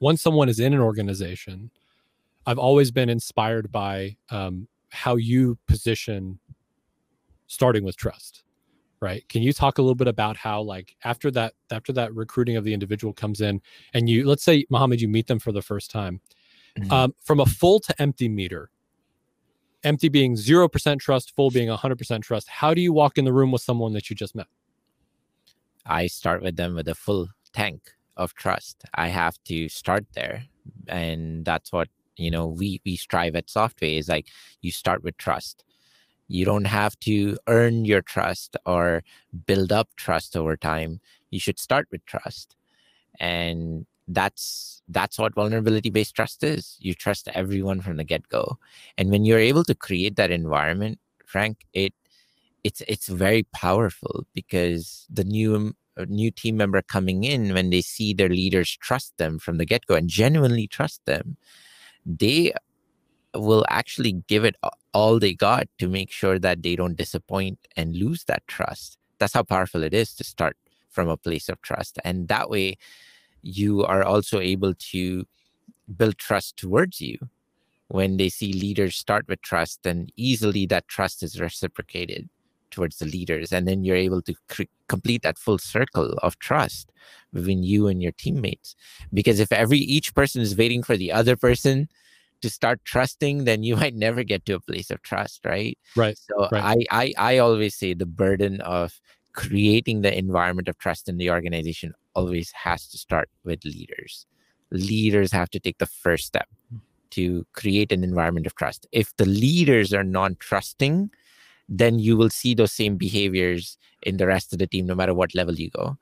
once 0.00 0.22
someone 0.22 0.48
is 0.48 0.60
in 0.60 0.74
an 0.74 0.80
organization 0.80 1.70
i've 2.46 2.58
always 2.58 2.90
been 2.90 3.08
inspired 3.08 3.70
by 3.72 4.16
um, 4.30 4.68
how 4.90 5.16
you 5.16 5.58
position 5.66 6.38
starting 7.46 7.84
with 7.84 7.96
trust 7.96 8.42
right 9.00 9.26
can 9.28 9.42
you 9.42 9.52
talk 9.52 9.78
a 9.78 9.82
little 9.82 9.94
bit 9.94 10.08
about 10.08 10.36
how 10.36 10.60
like 10.60 10.96
after 11.04 11.30
that 11.30 11.54
after 11.70 11.92
that 11.92 12.14
recruiting 12.14 12.56
of 12.56 12.64
the 12.64 12.74
individual 12.74 13.12
comes 13.12 13.40
in 13.40 13.60
and 13.94 14.08
you 14.08 14.26
let's 14.26 14.44
say 14.44 14.66
mohammed 14.70 15.00
you 15.00 15.08
meet 15.08 15.26
them 15.26 15.38
for 15.38 15.52
the 15.52 15.62
first 15.62 15.90
time 15.90 16.20
mm-hmm. 16.78 16.92
um, 16.92 17.14
from 17.22 17.40
a 17.40 17.46
full 17.46 17.80
to 17.80 18.00
empty 18.00 18.28
meter 18.28 18.70
empty 19.84 20.08
being 20.08 20.34
0% 20.34 20.98
trust, 20.98 21.34
full 21.36 21.50
being 21.50 21.68
100% 21.68 22.22
trust. 22.22 22.48
How 22.48 22.74
do 22.74 22.80
you 22.80 22.92
walk 22.92 23.18
in 23.18 23.24
the 23.24 23.32
room 23.32 23.52
with 23.52 23.62
someone 23.62 23.92
that 23.92 24.10
you 24.10 24.16
just 24.16 24.34
met? 24.34 24.46
I 25.86 26.06
start 26.06 26.42
with 26.42 26.56
them 26.56 26.74
with 26.74 26.88
a 26.88 26.94
full 26.94 27.28
tank 27.52 27.92
of 28.16 28.34
trust. 28.34 28.84
I 28.94 29.08
have 29.08 29.38
to 29.44 29.68
start 29.68 30.06
there. 30.14 30.44
And 30.88 31.44
that's 31.44 31.72
what, 31.72 31.88
you 32.16 32.30
know, 32.30 32.46
we 32.46 32.80
we 32.84 32.96
strive 32.96 33.34
at 33.36 33.48
Softway 33.48 33.98
is 33.98 34.08
like 34.08 34.28
you 34.62 34.72
start 34.72 35.02
with 35.02 35.16
trust. 35.18 35.64
You 36.28 36.44
don't 36.44 36.64
have 36.64 36.98
to 37.00 37.36
earn 37.48 37.84
your 37.84 38.00
trust 38.00 38.56
or 38.64 39.02
build 39.46 39.72
up 39.72 39.90
trust 39.96 40.36
over 40.36 40.56
time. 40.56 41.00
You 41.30 41.38
should 41.38 41.58
start 41.58 41.88
with 41.90 42.04
trust. 42.06 42.56
And 43.20 43.86
that's 44.08 44.82
that's 44.88 45.18
what 45.18 45.34
vulnerability 45.34 45.90
based 45.90 46.14
trust 46.14 46.44
is. 46.44 46.76
You 46.80 46.94
trust 46.94 47.28
everyone 47.34 47.80
from 47.80 47.96
the 47.96 48.04
get-go. 48.04 48.58
And 48.98 49.10
when 49.10 49.24
you're 49.24 49.38
able 49.38 49.64
to 49.64 49.74
create 49.74 50.16
that 50.16 50.30
environment 50.30 50.98
frank 51.24 51.66
it 51.72 51.92
it's 52.64 52.82
it's 52.86 53.08
very 53.08 53.42
powerful 53.44 54.26
because 54.34 55.06
the 55.10 55.24
new 55.24 55.74
uh, 55.96 56.04
new 56.08 56.30
team 56.30 56.56
member 56.56 56.82
coming 56.82 57.24
in 57.24 57.54
when 57.54 57.70
they 57.70 57.80
see 57.80 58.12
their 58.14 58.28
leaders 58.28 58.76
trust 58.80 59.16
them 59.16 59.38
from 59.38 59.58
the 59.58 59.64
get-go 59.64 59.94
and 59.94 60.08
genuinely 60.08 60.66
trust 60.66 61.00
them 61.06 61.36
they 62.06 62.52
will 63.34 63.64
actually 63.68 64.12
give 64.28 64.44
it 64.44 64.56
all 64.92 65.18
they 65.18 65.34
got 65.34 65.66
to 65.78 65.88
make 65.88 66.10
sure 66.10 66.38
that 66.38 66.62
they 66.62 66.76
don't 66.76 66.96
disappoint 66.96 67.58
and 67.76 67.96
lose 67.96 68.24
that 68.24 68.46
trust. 68.46 68.96
That's 69.18 69.32
how 69.32 69.42
powerful 69.42 69.82
it 69.82 69.92
is 69.92 70.14
to 70.16 70.24
start 70.24 70.56
from 70.90 71.08
a 71.08 71.16
place 71.16 71.48
of 71.48 71.60
trust. 71.62 71.98
And 72.04 72.28
that 72.28 72.48
way 72.48 72.76
you 73.44 73.84
are 73.84 74.02
also 74.02 74.40
able 74.40 74.74
to 74.74 75.26
build 75.96 76.18
trust 76.18 76.56
towards 76.56 77.00
you. 77.00 77.18
When 77.88 78.16
they 78.16 78.30
see 78.30 78.52
leaders 78.52 78.96
start 78.96 79.28
with 79.28 79.42
trust 79.42 79.80
then 79.82 80.08
easily 80.16 80.66
that 80.66 80.88
trust 80.88 81.22
is 81.22 81.40
reciprocated 81.40 82.28
towards 82.70 82.98
the 82.98 83.06
leaders 83.06 83.52
and 83.52 83.68
then 83.68 83.84
you're 83.84 83.94
able 83.94 84.22
to 84.22 84.34
cre- 84.48 84.62
complete 84.88 85.22
that 85.22 85.38
full 85.38 85.58
circle 85.58 86.14
of 86.22 86.38
trust 86.38 86.90
between 87.32 87.62
you 87.62 87.86
and 87.86 88.02
your 88.02 88.12
teammates. 88.12 88.74
Because 89.12 89.38
if 89.38 89.52
every 89.52 89.78
each 89.78 90.14
person 90.14 90.42
is 90.42 90.56
waiting 90.56 90.82
for 90.82 90.96
the 90.96 91.12
other 91.12 91.36
person 91.36 91.88
to 92.40 92.50
start 92.50 92.80
trusting 92.84 93.44
then 93.44 93.62
you 93.62 93.76
might 93.82 93.94
never 93.94 94.24
get 94.24 94.44
to 94.46 94.54
a 94.54 94.60
place 94.60 94.90
of 94.90 95.02
trust 95.02 95.44
right? 95.44 95.78
Right 95.94 96.18
so 96.18 96.48
right. 96.50 96.86
I, 96.90 97.04
I 97.04 97.34
i 97.34 97.38
always 97.38 97.74
say 97.76 97.94
the 97.94 98.06
burden 98.06 98.60
of 98.62 98.98
creating 99.34 100.00
the 100.00 100.16
environment 100.16 100.68
of 100.68 100.78
trust 100.78 101.08
in 101.08 101.18
the 101.18 101.30
organization 101.30 101.92
always 102.14 102.50
has 102.52 102.88
to 102.88 102.98
start 102.98 103.28
with 103.44 103.64
leaders. 103.64 104.26
Leaders 104.70 105.32
have 105.32 105.50
to 105.50 105.60
take 105.60 105.78
the 105.78 105.86
first 105.86 106.26
step 106.26 106.48
hmm. 106.70 106.78
to 107.10 107.46
create 107.52 107.92
an 107.92 108.02
environment 108.02 108.46
of 108.46 108.54
trust. 108.54 108.86
If 108.92 109.16
the 109.16 109.26
leaders 109.26 109.92
are 109.92 110.04
non 110.04 110.36
trusting, 110.38 111.10
then 111.68 111.98
you 111.98 112.16
will 112.16 112.30
see 112.30 112.54
those 112.54 112.72
same 112.72 112.96
behaviors 112.96 113.78
in 114.02 114.16
the 114.18 114.26
rest 114.26 114.52
of 114.52 114.58
the 114.58 114.66
team, 114.66 114.86
no 114.86 114.94
matter 114.94 115.14
what 115.14 115.34
level 115.34 115.54
you 115.54 115.70
go. 115.70 115.96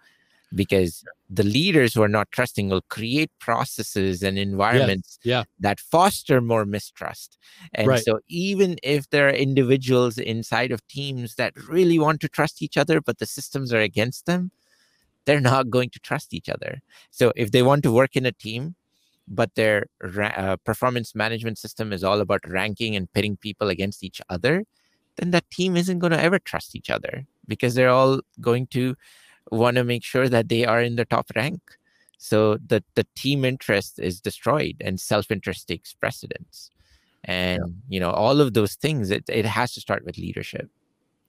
Because 0.54 1.02
the 1.30 1.44
leaders 1.44 1.94
who 1.94 2.02
are 2.02 2.08
not 2.08 2.30
trusting 2.30 2.68
will 2.68 2.82
create 2.90 3.30
processes 3.38 4.22
and 4.22 4.38
environments 4.38 5.18
yes. 5.22 5.30
yeah. 5.30 5.44
that 5.60 5.80
foster 5.80 6.42
more 6.42 6.66
mistrust. 6.66 7.38
And 7.72 7.88
right. 7.88 8.04
so, 8.04 8.20
even 8.28 8.76
if 8.82 9.08
there 9.08 9.28
are 9.28 9.32
individuals 9.32 10.18
inside 10.18 10.70
of 10.70 10.86
teams 10.88 11.36
that 11.36 11.56
really 11.68 11.98
want 11.98 12.20
to 12.20 12.28
trust 12.28 12.60
each 12.60 12.76
other, 12.76 13.00
but 13.00 13.16
the 13.16 13.24
systems 13.24 13.72
are 13.72 13.80
against 13.80 14.26
them, 14.26 14.50
they're 15.24 15.40
not 15.40 15.70
going 15.70 15.90
to 15.90 16.00
trust 16.00 16.34
each 16.34 16.48
other. 16.48 16.82
So 17.10 17.32
if 17.36 17.50
they 17.50 17.62
want 17.62 17.82
to 17.84 17.92
work 17.92 18.16
in 18.16 18.26
a 18.26 18.32
team, 18.32 18.74
but 19.28 19.54
their 19.54 19.86
uh, 20.02 20.56
performance 20.64 21.14
management 21.14 21.58
system 21.58 21.92
is 21.92 22.02
all 22.02 22.20
about 22.20 22.46
ranking 22.48 22.96
and 22.96 23.12
pitting 23.12 23.36
people 23.36 23.68
against 23.68 24.02
each 24.02 24.20
other, 24.28 24.64
then 25.16 25.30
that 25.30 25.48
team 25.50 25.76
isn't 25.76 26.00
going 26.00 26.12
to 26.12 26.20
ever 26.20 26.38
trust 26.38 26.74
each 26.74 26.90
other 26.90 27.26
because 27.46 27.74
they're 27.74 27.90
all 27.90 28.20
going 28.40 28.66
to 28.68 28.94
want 29.50 29.76
to 29.76 29.84
make 29.84 30.04
sure 30.04 30.28
that 30.28 30.48
they 30.48 30.64
are 30.64 30.80
in 30.80 30.96
the 30.96 31.04
top 31.04 31.30
rank. 31.36 31.60
So 32.18 32.56
the, 32.66 32.82
the 32.94 33.06
team 33.16 33.44
interest 33.44 33.98
is 33.98 34.20
destroyed 34.20 34.76
and 34.80 35.00
self 35.00 35.30
interest 35.30 35.68
takes 35.68 35.92
precedence. 35.92 36.70
And, 37.24 37.60
yeah. 37.60 37.72
you 37.88 38.00
know, 38.00 38.10
all 38.10 38.40
of 38.40 38.54
those 38.54 38.74
things, 38.74 39.10
it, 39.10 39.24
it 39.28 39.44
has 39.44 39.72
to 39.74 39.80
start 39.80 40.04
with 40.04 40.18
leadership. 40.18 40.68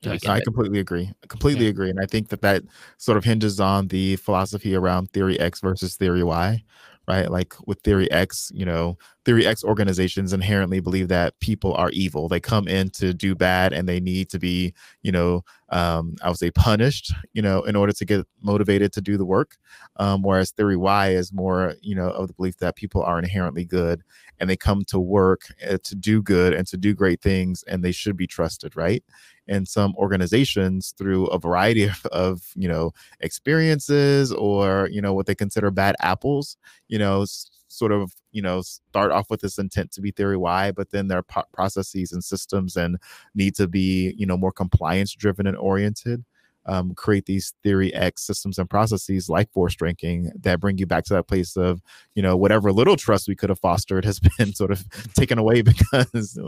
Yes, 0.04 0.26
I 0.26 0.40
completely 0.42 0.80
agree. 0.80 1.12
I 1.24 1.28
completely 1.28 1.66
yeah. 1.66 1.72
agree. 1.72 1.90
And 1.90 2.00
I 2.00 2.06
think 2.06 2.30
that 2.30 2.42
that 2.42 2.64
sort 2.98 3.18
of 3.18 3.24
hinges 3.24 3.60
on 3.60 3.88
the 3.88 4.16
philosophy 4.18 4.76
around 4.76 5.12
theory 5.12 5.40
X 5.40 5.62
versus 5.62 5.96
theory 5.96 6.24
Y, 6.24 6.64
right? 7.08 7.30
Like 7.30 7.54
with 7.68 7.82
theory 7.82 8.10
X, 8.12 8.52
you 8.54 8.66
know, 8.66 8.98
theory 9.26 9.46
X 9.46 9.64
organizations 9.64 10.34
inherently 10.34 10.80
believe 10.80 11.08
that 11.10 11.40
people 11.40 11.74
are 11.74 11.90
evil. 11.92 12.28
They 12.28 12.40
come 12.40 12.68
in 12.68 12.90
to 12.92 13.14
do 13.14 13.36
bad 13.36 13.74
and 13.74 13.88
they 13.88 14.00
need 14.00 14.30
to 14.30 14.40
be, 14.40 14.74
you 15.02 15.12
know, 15.12 15.44
um, 15.70 16.16
I 16.22 16.30
would 16.30 16.38
say 16.38 16.52
punished, 16.52 17.14
you 17.34 17.42
know, 17.42 17.64
in 17.64 17.76
order 17.76 17.94
to 17.94 18.06
get 18.06 18.26
motivated 18.42 18.94
to 18.94 19.02
do 19.02 19.18
the 19.18 19.26
work. 19.26 19.58
Um, 19.98 20.22
whereas 20.22 20.52
theory 20.52 20.78
Y 20.78 21.10
is 21.10 21.34
more, 21.34 21.76
you 21.82 21.96
know, 21.96 22.10
of 22.10 22.28
the 22.28 22.34
belief 22.34 22.58
that 22.58 22.76
people 22.76 23.02
are 23.02 23.20
inherently 23.20 23.66
good 23.66 24.04
and 24.40 24.50
they 24.50 24.58
come 24.58 24.84
to 24.86 25.00
work 25.00 25.42
uh, 25.68 25.78
to 25.84 25.96
do 25.96 26.22
good 26.22 26.54
and 26.54 26.68
to 26.68 26.78
do 26.78 26.94
great 26.94 27.22
things 27.22 27.64
and 27.64 27.84
they 27.84 27.92
should 27.92 28.18
be 28.18 28.28
trusted, 28.28 28.76
right? 28.76 29.04
And 29.48 29.68
some 29.68 29.94
organizations 29.98 30.94
through 30.98 31.26
a 31.28 31.38
variety 31.38 31.84
of, 31.84 32.06
of 32.12 32.42
you 32.56 32.68
know 32.68 32.92
experiences 33.20 34.32
or 34.32 34.88
you 34.92 35.02
know 35.02 35.14
what 35.14 35.26
they 35.26 35.36
consider 35.36 35.70
bad 35.70 35.96
apples 36.00 36.58
you 36.88 36.98
know 36.98 37.26
sort 37.74 37.92
of 37.92 38.14
you 38.32 38.42
know 38.42 38.62
start 38.62 39.12
off 39.12 39.30
with 39.30 39.42
this 39.42 39.58
intent 39.58 39.92
to 39.92 40.02
be 40.02 40.12
theory 40.12 40.38
y 40.38 40.72
but 40.72 40.92
then 40.92 41.08
their 41.08 41.24
processes 41.54 42.12
and 42.12 42.24
systems 42.24 42.76
and 42.76 42.98
need 43.36 43.56
to 43.56 43.68
be 43.68 44.14
you 44.18 44.26
know 44.26 44.38
more 44.38 44.52
compliance 44.52 45.14
driven 45.14 45.48
and 45.48 45.58
oriented 45.58 46.24
um, 46.66 46.94
create 46.94 47.26
these 47.26 47.54
theory 47.64 47.94
X 47.94 48.26
systems 48.26 48.58
and 48.58 48.70
processes 48.70 49.30
like 49.30 49.52
force 49.52 49.76
ranking 49.82 50.32
that 50.42 50.60
bring 50.60 50.78
you 50.78 50.86
back 50.86 51.04
to 51.06 51.14
that 51.14 51.28
place 51.28 51.58
of, 51.58 51.82
you 52.16 52.22
know, 52.22 52.38
whatever 52.38 52.72
little 52.72 52.96
trust 52.96 53.28
we 53.28 53.36
could 53.36 53.50
have 53.50 53.60
fostered 53.60 54.06
has 54.06 54.20
been 54.38 54.54
sort 54.54 54.72
of 54.72 54.88
taken 55.14 55.38
away 55.38 55.62
because 55.64 56.40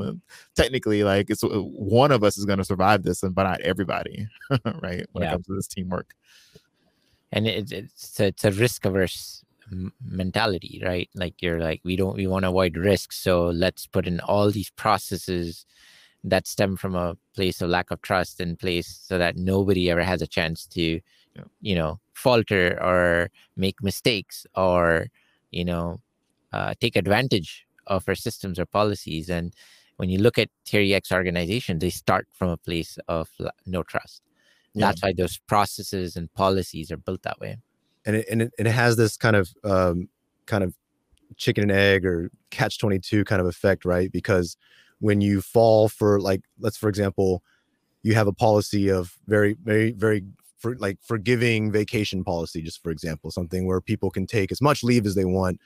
technically, 0.56 1.04
like, 1.04 1.30
it's 1.30 1.44
uh, 1.44 1.48
one 1.50 2.12
of 2.12 2.24
us 2.24 2.38
is 2.38 2.46
going 2.46 2.60
to 2.60 2.66
survive 2.66 3.04
this, 3.04 3.24
and 3.24 3.36
but 3.36 3.44
not 3.44 3.62
everybody, 3.62 4.28
right? 4.82 5.06
When 5.12 5.24
yeah. 5.24 5.30
it 5.30 5.32
comes 5.32 5.46
to 5.48 5.56
this 5.56 5.68
teamwork. 5.68 6.14
And 7.32 7.48
it, 7.48 7.72
it's 7.72 8.20
a, 8.20 8.28
it's 8.28 8.46
a 8.46 8.52
risk 8.52 8.86
averse 8.86 9.44
mentality, 10.02 10.82
right? 10.86 11.10
Like 11.16 11.42
you're 11.42 11.60
like, 11.60 11.82
we 11.84 11.96
don't, 11.96 12.16
we 12.16 12.28
want 12.28 12.44
to 12.44 12.50
avoid 12.50 12.78
risks, 12.78 13.18
so 13.18 13.48
let's 13.48 13.88
put 13.88 14.08
in 14.08 14.20
all 14.22 14.52
these 14.52 14.70
processes 14.70 15.66
that 16.26 16.48
stem 16.48 16.76
from 16.76 16.96
a 16.96 17.16
place 17.36 17.62
of 17.62 17.70
lack 17.70 17.92
of 17.92 18.02
trust 18.02 18.42
in 18.42 18.56
place 18.56 19.00
so 19.04 19.18
that 19.18 19.38
nobody 19.38 19.90
ever 19.90 20.04
has 20.04 20.22
a 20.22 20.28
chance 20.28 20.66
to 20.66 21.00
you 21.62 21.76
know 21.76 22.00
falter 22.14 22.82
or 22.82 23.30
make 23.56 23.82
mistakes 23.84 24.48
or 24.56 25.08
you 25.52 25.66
know 25.66 26.00
uh, 26.54 26.74
take 26.80 26.96
advantage 26.96 27.66
of 27.88 28.04
our 28.08 28.16
systems 28.16 28.58
or 28.58 28.66
policies. 28.66 29.30
And 29.30 29.54
when 29.98 30.10
you 30.10 30.20
look 30.20 30.38
at 30.38 30.50
theory 30.66 30.94
x 30.94 31.12
organization 31.12 31.80
they 31.80 31.90
start 31.90 32.28
from 32.32 32.50
a 32.50 32.58
place 32.58 32.98
of 33.08 33.30
no 33.66 33.84
trust. 33.84 34.22
Yeah. 34.74 34.88
that's 34.88 35.04
why 35.04 35.14
those 35.14 35.38
processes 35.38 36.18
and 36.18 36.34
policies 36.34 36.92
are 36.92 36.98
built 36.98 37.22
that 37.24 37.40
way. 37.40 37.58
And 38.06 38.18
it, 38.18 38.28
and 38.30 38.42
it, 38.42 38.54
it 38.60 38.68
has 38.68 38.98
this 38.98 39.16
kind 39.16 39.36
of 39.36 39.50
um, 39.64 40.10
kind 40.48 40.64
of 40.64 40.76
chicken 41.38 41.64
and 41.64 41.72
egg 41.72 42.06
or 42.06 42.30
catch 42.50 42.78
22 42.80 43.24
kind 43.24 43.42
of 43.42 43.48
effect 43.48 43.86
right? 43.86 44.12
Because 44.12 44.58
when 45.00 45.22
you 45.22 45.42
fall 45.42 45.90
for 45.90 46.20
like 46.20 46.42
let's 46.60 46.78
for 46.78 46.90
example 46.90 47.44
you 48.04 48.14
have 48.14 48.28
a 48.28 48.34
policy 48.34 48.90
of 48.90 49.18
very 49.28 49.56
very 49.64 49.92
very 49.92 50.24
for 50.58 50.76
like 50.78 50.98
forgiving 51.02 51.72
vacation 51.72 52.24
policy 52.24 52.62
just 52.62 52.82
for 52.82 52.92
example 52.92 53.32
something 53.32 53.66
where 53.66 53.82
people 53.82 54.10
can 54.10 54.26
take 54.26 54.52
as 54.52 54.62
much 54.62 54.84
leave 54.84 55.06
as 55.06 55.16
they 55.16 55.26
want 55.26 55.60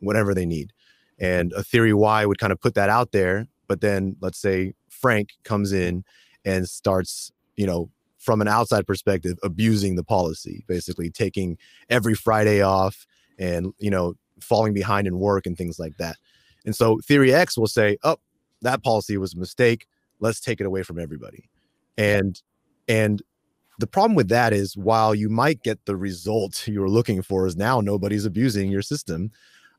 whatever 0.00 0.34
they 0.34 0.44
need. 0.44 0.72
And 1.18 1.52
a 1.54 1.62
theory 1.62 1.94
y 1.94 2.26
would 2.26 2.38
kind 2.38 2.52
of 2.52 2.60
put 2.60 2.74
that 2.74 2.88
out 2.88 3.12
there 3.12 3.46
but 3.68 3.80
then 3.80 4.16
let's 4.20 4.38
say 4.38 4.74
frank 4.90 5.30
comes 5.44 5.72
in 5.72 6.04
and 6.44 6.68
starts 6.68 7.32
you 7.56 7.66
know 7.66 7.90
from 8.18 8.40
an 8.40 8.48
outside 8.48 8.86
perspective 8.86 9.38
abusing 9.42 9.96
the 9.96 10.04
policy 10.04 10.64
basically 10.66 11.10
taking 11.10 11.56
every 11.88 12.14
friday 12.14 12.60
off 12.60 13.06
and 13.38 13.72
you 13.78 13.90
know 13.90 14.14
falling 14.40 14.74
behind 14.74 15.06
in 15.06 15.18
work 15.18 15.46
and 15.46 15.56
things 15.56 15.78
like 15.78 15.96
that. 15.98 16.16
And 16.64 16.74
so 16.74 16.98
theory 17.04 17.32
x 17.32 17.56
will 17.56 17.66
say 17.66 17.96
oh 18.02 18.16
that 18.62 18.82
policy 18.82 19.16
was 19.16 19.34
a 19.34 19.38
mistake. 19.38 19.86
Let's 20.20 20.40
take 20.40 20.60
it 20.60 20.66
away 20.66 20.82
from 20.82 20.98
everybody. 20.98 21.48
And 21.98 22.40
and 22.88 23.22
the 23.78 23.86
problem 23.86 24.14
with 24.14 24.28
that 24.28 24.52
is 24.52 24.76
while 24.76 25.14
you 25.14 25.28
might 25.28 25.62
get 25.62 25.84
the 25.84 25.96
result 25.96 26.66
you 26.68 26.80
were 26.80 26.90
looking 26.90 27.22
for 27.22 27.46
is 27.46 27.56
now 27.56 27.80
nobody's 27.80 28.24
abusing 28.24 28.70
your 28.70 28.82
system. 28.82 29.30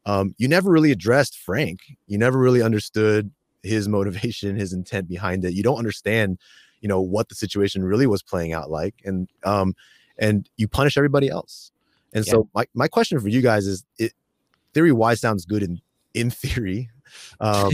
Um, 0.06 0.34
you 0.38 0.48
never 0.48 0.72
really 0.72 0.92
addressed 0.92 1.38
Frank. 1.38 1.82
You 2.08 2.18
never 2.18 2.38
really 2.38 2.62
understood 2.62 3.32
his 3.63 3.88
motivation, 3.90 4.56
his 4.56 4.74
intent 4.74 5.08
behind 5.08 5.44
it. 5.44 5.54
You 5.54 5.63
don't 5.63 5.78
understand, 5.78 6.40
you 6.82 6.88
know, 6.88 7.02
what 7.02 7.30
the 7.30 7.36
situation 7.36 7.84
really 7.84 8.08
was 8.08 8.24
playing 8.24 8.54
out 8.54 8.70
like, 8.70 8.96
and 9.04 9.30
um, 9.44 9.76
and 10.18 10.50
you 10.58 10.68
punish 10.68 10.98
everybody 10.98 11.30
else. 11.30 11.72
And 12.13 12.26
yeah. 12.26 12.32
so 12.32 12.50
my, 12.56 12.66
my 12.74 12.88
question 12.88 13.20
for 13.20 13.28
you 13.28 13.42
guys 13.42 13.68
is, 13.68 13.84
it 14.00 14.13
theory 14.74 14.92
Y 14.92 15.13
sounds 15.16 15.46
good 15.46 15.63
in 15.63 15.82
in 16.13 16.30
theory, 16.30 16.90
um, 17.40 17.72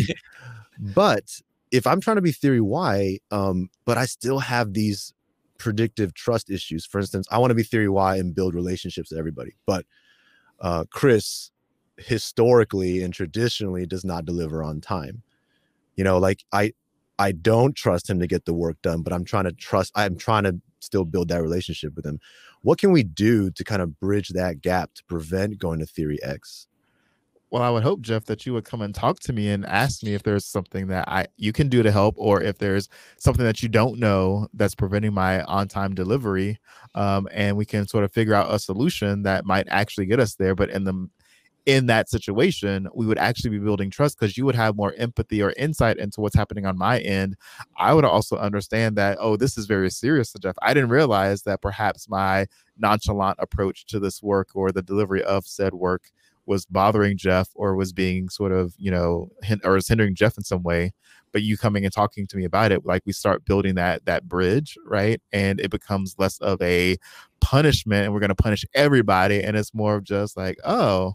But 0.79 1.41
if 1.71 1.87
I'm 1.87 2.01
trying 2.01 2.17
to 2.17 2.21
be 2.21 2.31
theory 2.31 2.61
Y, 2.61 3.19
um, 3.31 3.69
but 3.85 3.97
I 3.97 4.05
still 4.05 4.39
have 4.39 4.73
these 4.73 5.13
predictive 5.57 6.13
trust 6.13 6.49
issues. 6.49 6.85
For 6.85 6.99
instance, 6.99 7.27
I 7.31 7.37
want 7.39 7.51
to 7.51 7.55
be 7.55 7.63
theory 7.63 7.89
Y 7.89 8.17
and 8.17 8.35
build 8.35 8.53
relationships 8.53 9.11
with 9.11 9.19
everybody. 9.19 9.55
But 9.65 9.85
uh, 10.59 10.85
Chris 10.91 11.51
historically 11.97 13.03
and 13.03 13.13
traditionally 13.13 13.85
does 13.85 14.03
not 14.03 14.25
deliver 14.25 14.63
on 14.63 14.81
time. 14.81 15.21
You 15.95 16.03
know, 16.03 16.17
like 16.17 16.43
I 16.51 16.73
I 17.19 17.31
don't 17.31 17.75
trust 17.75 18.09
him 18.09 18.19
to 18.19 18.27
get 18.27 18.45
the 18.45 18.53
work 18.53 18.81
done, 18.81 19.03
but 19.03 19.13
I'm 19.13 19.23
trying 19.23 19.45
to 19.45 19.51
trust 19.51 19.91
I'm 19.95 20.17
trying 20.17 20.43
to 20.43 20.59
still 20.79 21.05
build 21.05 21.29
that 21.29 21.41
relationship 21.41 21.95
with 21.95 22.05
him. 22.05 22.19
What 22.61 22.79
can 22.79 22.91
we 22.91 23.03
do 23.03 23.51
to 23.51 23.63
kind 23.63 23.81
of 23.81 23.99
bridge 23.99 24.29
that 24.29 24.61
gap 24.61 24.93
to 24.95 25.03
prevent 25.05 25.59
going 25.59 25.79
to 25.79 25.85
theory 25.85 26.21
X? 26.23 26.67
Well, 27.53 27.61
I 27.61 27.69
would 27.69 27.83
hope, 27.83 28.01
Jeff, 28.01 28.25
that 28.25 28.47
you 28.47 28.53
would 28.53 28.65
come 28.65 28.81
and 28.81 28.95
talk 28.95 29.19
to 29.19 29.31
me 29.31 29.51
and 29.51 29.63
ask 29.67 30.01
me 30.01 30.15
if 30.15 30.23
there's 30.23 30.43
something 30.43 30.87
that 30.87 31.07
I 31.07 31.27
you 31.37 31.53
can 31.53 31.69
do 31.69 31.83
to 31.83 31.91
help, 31.91 32.15
or 32.17 32.41
if 32.41 32.57
there's 32.57 32.89
something 33.19 33.45
that 33.45 33.61
you 33.61 33.69
don't 33.69 33.99
know 33.99 34.47
that's 34.55 34.73
preventing 34.73 35.13
my 35.13 35.43
on-time 35.43 35.93
delivery, 35.93 36.57
um, 36.95 37.27
and 37.31 37.55
we 37.55 37.63
can 37.63 37.87
sort 37.87 38.05
of 38.05 38.11
figure 38.11 38.33
out 38.33 38.51
a 38.51 38.57
solution 38.57 39.21
that 39.23 39.45
might 39.45 39.67
actually 39.69 40.07
get 40.07 40.19
us 40.19 40.33
there. 40.33 40.55
But 40.55 40.71
in 40.71 40.83
the 40.83 41.07
in 41.67 41.85
that 41.85 42.09
situation, 42.09 42.87
we 42.95 43.05
would 43.05 43.19
actually 43.19 43.51
be 43.51 43.59
building 43.59 43.91
trust 43.91 44.19
because 44.19 44.35
you 44.35 44.45
would 44.45 44.55
have 44.55 44.75
more 44.75 44.95
empathy 44.97 45.43
or 45.43 45.53
insight 45.55 45.97
into 45.97 46.21
what's 46.21 46.35
happening 46.35 46.65
on 46.65 46.75
my 46.75 47.01
end. 47.01 47.35
I 47.77 47.93
would 47.93 48.03
also 48.03 48.35
understand 48.35 48.95
that, 48.97 49.19
oh, 49.21 49.37
this 49.37 49.59
is 49.59 49.67
very 49.67 49.91
serious, 49.91 50.33
Jeff. 50.41 50.55
I 50.63 50.73
didn't 50.73 50.89
realize 50.89 51.43
that 51.43 51.61
perhaps 51.61 52.09
my 52.09 52.47
nonchalant 52.79 53.37
approach 53.39 53.85
to 53.85 53.99
this 53.99 54.23
work 54.23 54.49
or 54.55 54.71
the 54.71 54.81
delivery 54.81 55.23
of 55.23 55.45
said 55.45 55.75
work 55.75 56.09
was 56.45 56.65
bothering 56.65 57.17
Jeff 57.17 57.49
or 57.55 57.75
was 57.75 57.93
being 57.93 58.29
sort 58.29 58.51
of, 58.51 58.73
you 58.77 58.91
know, 58.91 59.29
or 59.63 59.73
was 59.73 59.87
hindering 59.87 60.15
Jeff 60.15 60.37
in 60.37 60.43
some 60.43 60.63
way, 60.63 60.91
but 61.31 61.41
you 61.41 61.57
coming 61.57 61.83
and 61.83 61.93
talking 61.93 62.27
to 62.27 62.37
me 62.37 62.45
about 62.45 62.71
it, 62.71 62.85
like 62.85 63.01
we 63.05 63.11
start 63.13 63.45
building 63.45 63.75
that 63.75 64.05
that 64.05 64.27
bridge, 64.29 64.77
right? 64.85 65.21
And 65.31 65.59
it 65.59 65.71
becomes 65.71 66.15
less 66.17 66.37
of 66.39 66.61
a 66.61 66.97
punishment 67.41 68.05
and 68.05 68.13
we're 68.13 68.19
going 68.19 68.29
to 68.29 68.35
punish 68.35 68.63
everybody 68.73 69.41
and 69.43 69.57
it's 69.57 69.73
more 69.73 69.95
of 69.95 70.03
just 70.03 70.37
like, 70.37 70.57
oh, 70.63 71.13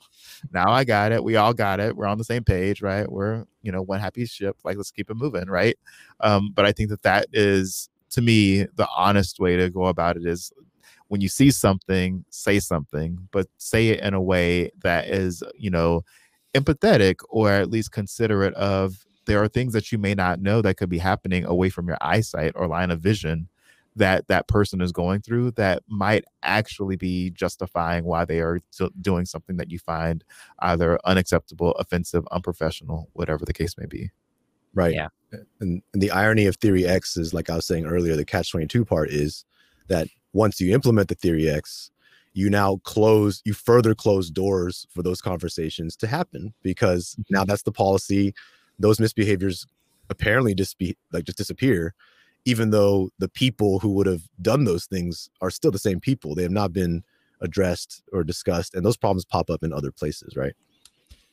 now 0.53 0.71
I 0.71 0.85
got 0.85 1.13
it. 1.13 1.23
We 1.25 1.37
all 1.37 1.55
got 1.55 1.81
it. 1.81 1.97
We're 1.97 2.07
on 2.07 2.19
the 2.19 2.25
same 2.25 2.45
page, 2.45 2.83
right? 2.83 3.11
We're, 3.11 3.45
you 3.63 3.73
know, 3.73 3.83
one 3.83 4.01
happy 4.01 4.27
ship. 4.27 4.57
Like 4.65 4.77
let's 4.77 4.91
keep 4.91 5.11
it 5.11 5.17
moving, 5.17 5.49
right? 5.49 5.77
Um 6.21 6.51
but 6.55 6.65
I 6.65 6.73
think 6.73 6.91
that 6.91 7.03
that 7.03 7.27
is 7.33 7.89
to 8.11 8.23
me 8.23 8.65
the 8.75 8.89
honest 8.97 9.39
way 9.41 9.57
to 9.57 9.71
go 9.71 9.87
about 9.87 10.17
it 10.17 10.27
is 10.27 10.53
when 11.09 11.21
you 11.21 11.29
see 11.29 11.51
something, 11.51 12.25
say 12.31 12.61
something, 12.61 13.19
but 13.31 13.47
say 13.59 13.89
it 13.89 14.01
in 14.01 14.15
a 14.15 14.23
way 14.23 14.71
that 14.83 15.09
is, 15.09 15.43
you 15.57 15.71
know, 15.71 16.03
empathetic 16.55 17.17
or 17.29 17.51
at 17.51 17.71
least 17.71 17.93
considerate 17.93 18.55
of 18.55 19.05
there 19.27 19.43
are 19.43 19.49
things 19.49 19.73
that 19.75 19.93
you 19.93 19.99
may 19.99 20.15
not 20.15 20.41
know 20.41 20.63
that 20.63 20.77
could 20.77 20.89
be 20.89 20.99
happening 20.99 21.45
away 21.45 21.69
from 21.69 21.87
your 21.87 21.99
eyesight 22.01 22.53
or 22.55 22.67
line 22.67 22.91
of 22.91 23.01
vision 23.01 23.49
that 23.97 24.29
that 24.29 24.49
person 24.49 24.81
is 24.81 24.93
going 24.93 25.21
through 25.21 25.51
that 25.53 25.83
might 25.89 26.25
actually 26.43 26.97
be 26.97 27.31
justifying 27.31 28.05
why 28.05 28.25
they 28.25 28.41
are 28.41 28.61
doing 29.01 29.27
something 29.27 29.57
that 29.57 29.71
you 29.71 29.79
find 29.79 30.25
either 30.61 30.99
unacceptable, 31.05 31.73
offensive, 31.73 32.27
unprofessional, 32.31 33.09
whatever 33.15 33.45
the 33.45 33.53
case 33.53 33.77
may 33.77 33.87
be. 33.87 34.11
Right. 34.73 34.95
Yeah. 34.95 35.09
And, 35.61 35.83
and 35.93 36.03
the 36.03 36.11
irony 36.11 36.47
of 36.47 36.57
theory 36.57 36.87
X 36.87 37.17
is 37.17 37.35
like 37.35 37.51
I 37.51 37.57
was 37.57 37.67
saying 37.67 37.87
earlier, 37.87 38.17
the 38.17 38.25
catch 38.25 38.51
22 38.51 38.85
part 38.85 39.11
is 39.11 39.45
that 39.89 40.09
once 40.33 40.61
you 40.61 40.75
implement 40.75 41.09
the 41.09 41.15
theory 41.15 41.49
X, 41.49 41.91
you 42.35 42.51
now 42.51 42.77
close, 42.85 43.43
you 43.45 43.53
further 43.53 43.95
close 43.95 44.31
doors 44.31 44.87
for 44.91 45.03
those 45.03 45.21
conversations 45.21 45.97
to 45.97 46.07
happen 46.07 46.55
because 46.63 47.17
now 47.31 47.41
mm-hmm. 47.41 47.49
that's 47.49 47.63
the 47.63 47.73
policy. 47.73 48.35
Those 48.79 48.99
misbehaviors 48.99 49.67
apparently 50.11 50.55
just 50.55 50.79
be 50.79 50.97
like 51.13 51.25
just 51.25 51.39
disappear, 51.39 51.95
even 52.45 52.71
though 52.71 53.11
the 53.19 53.29
people 53.29 53.81
who 53.81 53.91
would 53.91 54.07
have 54.07 54.23
done 54.41 54.65
those 54.65 54.87
things 54.87 55.29
are 55.41 55.51
still 55.51 55.71
the 55.71 55.79
same 55.79 56.01
people. 56.01 56.35
They 56.35 56.43
have 56.43 56.53
not 56.53 56.73
been 56.73 57.03
addressed 57.41 58.03
or 58.13 58.25
discussed, 58.25 58.75
and 58.75 58.85
those 58.85 58.97
problems 58.97 59.25
pop 59.25 59.51
up 59.51 59.63
in 59.63 59.73
other 59.73 59.91
places, 59.91 60.37
right? 60.37 60.55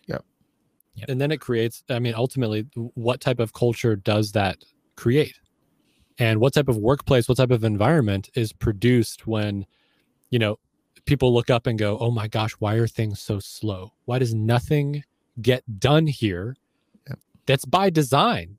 Yeah. 0.07 0.19
Yeah. 0.95 1.05
And 1.09 1.19
then 1.19 1.31
it 1.31 1.41
creates, 1.41 1.83
I 1.89 1.99
mean, 1.99 2.13
ultimately, 2.15 2.65
what 2.95 3.21
type 3.21 3.39
of 3.39 3.53
culture 3.53 3.95
does 3.95 4.31
that 4.31 4.57
create? 4.95 5.35
And 6.17 6.39
what 6.39 6.53
type 6.53 6.67
of 6.67 6.77
workplace 6.77 7.27
what 7.27 7.37
type 7.37 7.51
of 7.51 7.63
environment 7.63 8.29
is 8.35 8.53
produced 8.53 9.27
when 9.27 9.65
you 10.29 10.39
know 10.39 10.57
people 11.05 11.33
look 11.33 11.49
up 11.49 11.67
and 11.67 11.77
go 11.77 11.97
oh 11.99 12.11
my 12.11 12.27
gosh 12.27 12.53
why 12.53 12.75
are 12.75 12.87
things 12.87 13.19
so 13.19 13.39
slow? 13.39 13.93
Why 14.05 14.19
does 14.19 14.33
nothing 14.33 15.03
get 15.41 15.63
done 15.79 16.07
here? 16.07 16.55
Yep. 17.07 17.19
that's 17.45 17.65
by 17.65 17.89
design. 17.89 18.57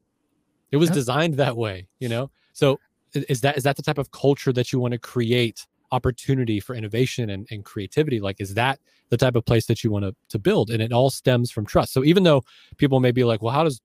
It 0.70 0.76
was 0.76 0.90
yep. 0.90 0.94
designed 0.94 1.34
that 1.34 1.56
way 1.56 1.88
you 1.98 2.08
know? 2.08 2.30
So 2.52 2.78
is 3.14 3.40
that 3.40 3.56
is 3.56 3.64
that 3.64 3.76
the 3.76 3.82
type 3.82 3.98
of 3.98 4.10
culture 4.10 4.52
that 4.52 4.72
you 4.72 4.78
want 4.78 4.92
to 4.92 4.98
create 4.98 5.66
opportunity 5.92 6.58
for 6.60 6.74
innovation 6.74 7.30
and, 7.30 7.46
and 7.50 7.64
creativity? 7.64 8.20
Like 8.20 8.40
is 8.40 8.54
that 8.54 8.78
the 9.08 9.16
type 9.16 9.36
of 9.36 9.44
place 9.44 9.66
that 9.66 9.84
you 9.84 9.90
want 9.90 10.04
to, 10.04 10.14
to 10.30 10.38
build? 10.38 10.70
And 10.70 10.82
it 10.82 10.92
all 10.92 11.10
stems 11.10 11.50
from 11.50 11.64
trust. 11.64 11.92
So 11.92 12.04
even 12.04 12.24
though 12.24 12.42
people 12.76 13.00
may 13.00 13.12
be 13.12 13.24
like 13.24 13.42
well 13.42 13.54
how 13.54 13.64
does 13.64 13.80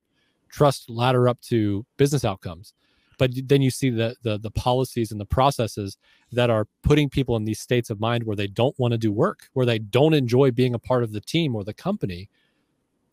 trust 0.50 0.90
ladder 0.90 1.28
up 1.28 1.40
to 1.40 1.86
business 1.96 2.24
outcomes 2.24 2.74
but 3.22 3.30
then 3.48 3.62
you 3.62 3.70
see 3.70 3.88
the, 3.88 4.16
the 4.22 4.36
the 4.36 4.50
policies 4.50 5.12
and 5.12 5.20
the 5.20 5.26
processes 5.38 5.96
that 6.32 6.50
are 6.50 6.66
putting 6.82 7.08
people 7.08 7.36
in 7.36 7.44
these 7.44 7.60
states 7.60 7.88
of 7.88 8.00
mind 8.00 8.24
where 8.24 8.34
they 8.34 8.48
don't 8.48 8.76
want 8.78 8.92
to 8.92 8.98
do 8.98 9.12
work 9.12 9.48
where 9.52 9.66
they 9.66 9.78
don't 9.78 10.14
enjoy 10.14 10.50
being 10.50 10.74
a 10.74 10.78
part 10.78 11.04
of 11.04 11.12
the 11.12 11.20
team 11.20 11.54
or 11.54 11.62
the 11.62 11.74
company 11.74 12.28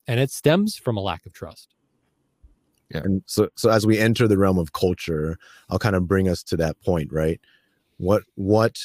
and 0.08 0.19
it 0.19 0.32
stems 0.32 0.76
from 0.76 0.98
a 0.98 1.02
lack 1.02 1.26
of 1.28 1.34
trust 1.34 1.76
yeah 2.89 3.02
and 3.04 3.22
so 3.28 3.50
so 3.56 3.69
as 3.69 3.86
we 3.86 4.00
enter 4.00 4.28
the 4.28 4.38
realm 4.38 4.58
of 4.58 4.74
culture 4.74 5.38
i'll 5.69 5.78
kind 5.78 5.95
of 5.95 6.08
bring 6.08 6.28
us 6.28 6.41
to 6.41 6.58
that 6.58 6.82
point 6.82 7.12
right 7.12 7.39
what 7.98 8.24
what 8.36 8.80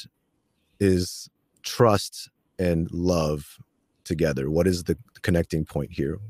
is 0.79 1.31
trust 1.63 2.29
and 2.59 2.91
love 2.93 3.59
together? 4.05 4.51
What 4.51 4.67
is 4.67 4.85
the 4.85 4.97
connecting 5.23 5.65
point 5.65 5.93
here? 5.93 6.21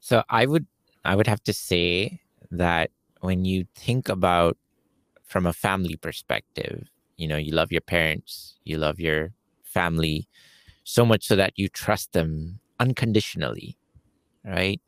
So 0.00 0.22
I 0.28 0.46
would 0.46 0.66
I 1.04 1.16
would 1.16 1.26
have 1.26 1.42
to 1.44 1.52
say 1.52 2.20
that 2.58 2.90
when 3.20 3.44
you 3.44 3.66
think 3.74 4.08
about 4.08 4.56
from 5.24 5.46
a 5.46 5.52
family 5.52 5.96
perspective, 5.96 6.88
you 7.16 7.26
know, 7.28 7.36
you 7.36 7.52
love 7.52 7.72
your 7.72 7.80
parents, 7.80 8.56
you 8.64 8.78
love 8.78 9.00
your 9.00 9.32
family 9.62 10.28
so 10.84 11.04
much 11.04 11.26
so 11.26 11.36
that 11.36 11.52
you 11.56 11.68
trust 11.68 12.12
them 12.12 12.60
unconditionally, 12.78 13.76
right? 14.44 14.80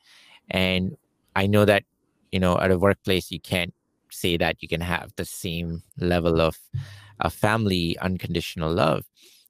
And 0.50 0.96
I 1.34 1.46
know 1.46 1.64
that, 1.64 1.84
you 2.32 2.40
know, 2.40 2.58
at 2.58 2.70
a 2.70 2.78
workplace 2.78 3.30
you 3.30 3.40
can't 3.40 3.74
say 4.10 4.36
that 4.36 4.62
you 4.62 4.68
can 4.68 4.80
have 4.80 5.12
the 5.16 5.24
same 5.24 5.82
level 5.98 6.40
of 6.40 6.58
a 7.20 7.30
family 7.30 7.96
unconditional 7.98 8.72
love. 8.72 9.04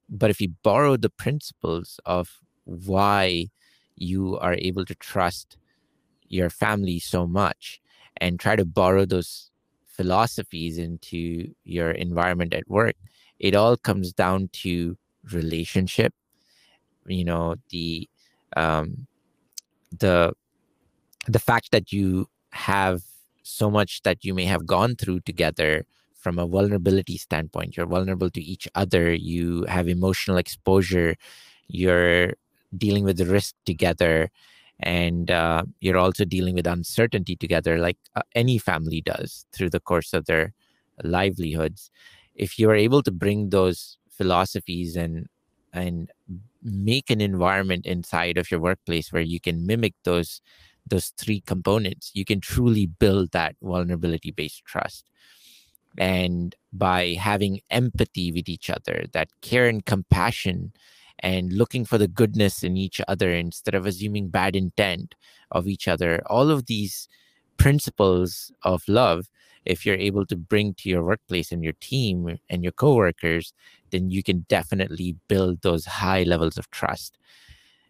But 0.09 0.29
if 0.29 0.39
you 0.41 0.49
borrow 0.63 0.97
the 0.97 1.09
principles 1.09 1.99
of 2.05 2.39
why 2.63 3.49
you 3.95 4.37
are 4.39 4.55
able 4.55 4.85
to 4.85 4.95
trust 4.95 5.57
your 6.29 6.49
family 6.49 6.99
so 6.99 7.25
much 7.27 7.79
and 8.21 8.39
try 8.39 8.55
to 8.55 8.65
borrow 8.65 9.05
those 9.05 9.51
philosophies 9.87 10.77
into 10.77 11.53
your 11.63 11.91
environment 11.91 12.53
at 12.53 12.69
work, 12.69 12.95
it 13.39 13.55
all 13.55 13.77
comes 13.77 14.13
down 14.13 14.49
to 14.53 14.97
relationship. 15.31 16.13
You 17.07 17.25
know, 17.25 17.55
the 17.69 18.09
um 18.55 19.07
the 19.97 20.33
the 21.27 21.39
fact 21.39 21.71
that 21.71 21.91
you 21.91 22.27
have 22.51 23.03
so 23.43 23.69
much 23.69 24.01
that 24.03 24.23
you 24.25 24.33
may 24.33 24.45
have 24.45 24.65
gone 24.65 24.95
through 24.95 25.21
together 25.21 25.85
from 26.15 26.39
a 26.39 26.47
vulnerability 26.47 27.17
standpoint. 27.17 27.77
You're 27.77 27.85
vulnerable 27.85 28.29
to 28.31 28.41
each 28.41 28.67
other. 28.75 29.13
You 29.13 29.63
have 29.65 29.87
emotional 29.87 30.37
exposure. 30.37 31.15
You're 31.67 32.33
dealing 32.77 33.03
with 33.05 33.17
the 33.17 33.25
risk 33.25 33.55
together. 33.65 34.29
And 34.79 35.31
uh, 35.31 35.63
you're 35.79 35.97
also 35.97 36.23
dealing 36.23 36.55
with 36.55 36.67
uncertainty 36.67 37.35
together, 37.35 37.79
like 37.79 37.97
uh, 38.15 38.21
any 38.35 38.57
family 38.57 39.01
does 39.01 39.45
through 39.51 39.71
the 39.71 39.79
course 39.79 40.13
of 40.13 40.25
their 40.25 40.53
livelihoods. 41.03 41.89
If 42.35 42.59
you're 42.59 42.75
able 42.75 43.01
to 43.03 43.11
bring 43.11 43.49
those 43.49 43.97
philosophies 44.09 44.95
and 44.95 45.27
and 45.73 46.11
make 46.63 47.09
an 47.09 47.21
environment 47.21 47.85
inside 47.85 48.37
of 48.37 48.49
your 48.49 48.59
workplace 48.59 49.11
where 49.11 49.21
you 49.21 49.39
can 49.39 49.65
mimic 49.65 49.93
those 50.03 50.41
those 50.89 51.09
three 51.17 51.41
components 51.41 52.11
you 52.13 52.25
can 52.25 52.39
truly 52.41 52.85
build 52.85 53.31
that 53.31 53.55
vulnerability 53.61 54.31
based 54.31 54.65
trust 54.65 55.05
and 55.97 56.55
by 56.73 57.15
having 57.19 57.59
empathy 57.69 58.31
with 58.31 58.49
each 58.49 58.69
other 58.69 59.05
that 59.13 59.29
care 59.41 59.67
and 59.67 59.85
compassion 59.85 60.71
and 61.19 61.53
looking 61.53 61.85
for 61.85 61.97
the 61.97 62.07
goodness 62.07 62.63
in 62.63 62.77
each 62.77 63.01
other 63.07 63.31
instead 63.31 63.75
of 63.75 63.85
assuming 63.85 64.29
bad 64.29 64.55
intent 64.55 65.15
of 65.51 65.67
each 65.67 65.87
other. 65.87 66.21
All 66.27 66.51
of 66.51 66.67
these 66.67 67.07
principles 67.57 68.51
of 68.63 68.83
love 68.87 69.29
if 69.65 69.85
you're 69.85 69.95
able 69.95 70.25
to 70.25 70.35
bring 70.35 70.73
to 70.75 70.89
your 70.89 71.03
workplace 71.03 71.51
and 71.51 71.63
your 71.63 71.73
team 71.73 72.39
and 72.49 72.63
your 72.63 72.71
coworkers 72.71 73.53
then 73.91 74.09
you 74.09 74.23
can 74.23 74.45
definitely 74.47 75.15
build 75.27 75.61
those 75.61 75.85
high 75.85 76.23
levels 76.23 76.57
of 76.57 76.69
trust. 76.71 77.17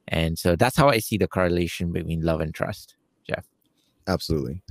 And 0.08 0.40
so 0.40 0.56
that's 0.56 0.78
how 0.78 0.90
i 0.90 1.00
see 1.00 1.18
the 1.18 1.28
correlation 1.28 1.92
between 1.92 2.22
love 2.22 2.40
and 2.40 2.54
trust 2.54 2.96
jeff. 3.28 3.46
Absolutely. 4.08 4.62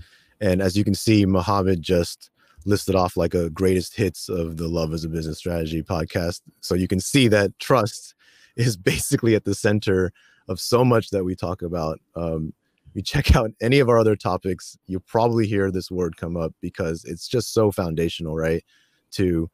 And 0.40 0.62
as 0.62 0.77
you 0.77 0.85
can 0.85 0.95
see 0.95 1.27
mohammed 1.27 1.83
just 1.83 2.31
listed 2.64 2.97
off 2.97 3.16
like 3.16 3.35
a 3.35 3.51
greatest 3.51 3.95
hits 3.95 4.29
of 4.29 4.57
the 4.57 4.66
love 4.66 4.92
as 4.92 5.05
a 5.05 5.09
business 5.09 5.38
strategy 5.38 5.83
podcast. 5.83 6.40
So 6.61 6.75
you 6.75 6.88
can 6.88 7.01
see 7.01 7.29
that 7.29 7.57
trust 7.61 8.15
is 8.57 8.77
basically 8.77 9.35
at 9.35 9.45
the 9.45 9.55
center 9.55 10.12
of 10.49 10.61
so 10.61 10.85
much 10.85 11.11
that 11.11 11.25
we 11.25 11.35
talk 11.35 11.62
about 11.62 12.01
um, 12.14 12.53
you 12.95 13.03
check 13.03 13.37
out 13.37 13.51
any 13.61 13.79
of 13.79 13.88
our 13.88 13.99
other 13.99 14.16
topics 14.16 14.77
you'll 14.87 15.01
probably 15.01 15.47
hear 15.47 15.71
this 15.71 15.90
word 15.90 16.16
come 16.16 16.37
up 16.37 16.53
because 16.61 17.05
it's 17.05 17.29
just 17.29 17.53
so 17.53 17.71
foundational 17.71 18.35
right? 18.35 18.64
To 19.12 19.51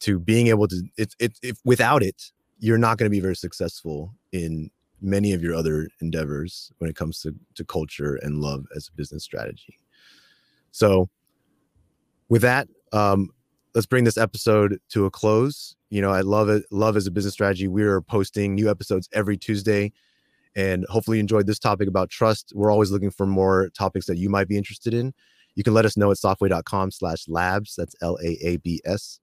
to 0.00 0.18
being 0.18 0.48
able 0.48 0.68
to 0.68 0.82
it's 0.96 1.16
it, 1.18 1.38
if 1.42 1.58
without 1.64 2.02
it 2.02 2.30
you're 2.58 2.78
not 2.78 2.98
going 2.98 3.06
to 3.06 3.14
be 3.14 3.20
very 3.20 3.36
successful 3.36 4.14
in 4.32 4.70
many 5.00 5.32
of 5.32 5.42
your 5.42 5.54
other 5.54 5.88
endeavors 6.00 6.72
when 6.78 6.88
it 6.88 6.96
comes 6.96 7.20
to, 7.20 7.34
to 7.54 7.64
culture 7.64 8.18
and 8.22 8.40
love 8.40 8.64
as 8.74 8.88
a 8.88 8.92
business 8.96 9.24
strategy. 9.24 9.76
So 10.70 11.08
with 12.28 12.42
that 12.42 12.68
um, 12.92 13.30
let's 13.74 13.86
bring 13.86 14.04
this 14.04 14.18
episode 14.18 14.78
to 14.90 15.06
a 15.06 15.10
close 15.10 15.74
you 15.94 16.02
know 16.02 16.10
i 16.10 16.20
love 16.20 16.48
it 16.48 16.64
love 16.70 16.96
as 16.96 17.06
a 17.06 17.10
business 17.10 17.34
strategy 17.34 17.68
we 17.68 17.82
are 17.82 18.00
posting 18.00 18.54
new 18.54 18.70
episodes 18.70 19.08
every 19.12 19.36
tuesday 19.36 19.92
and 20.56 20.84
hopefully 20.88 21.16
you 21.18 21.20
enjoyed 21.20 21.46
this 21.46 21.58
topic 21.58 21.88
about 21.88 22.10
trust 22.10 22.52
we're 22.54 22.70
always 22.70 22.90
looking 22.90 23.10
for 23.10 23.26
more 23.26 23.70
topics 23.70 24.06
that 24.06 24.16
you 24.16 24.28
might 24.28 24.48
be 24.48 24.56
interested 24.56 24.92
in 24.92 25.14
you 25.54 25.62
can 25.62 25.72
let 25.72 25.84
us 25.84 25.96
know 25.96 26.10
at 26.10 26.16
softway.com 26.16 26.90
slash 26.90 27.28
labs 27.28 27.74
that's 27.76 27.94
l-a-a-b-s 28.02 29.20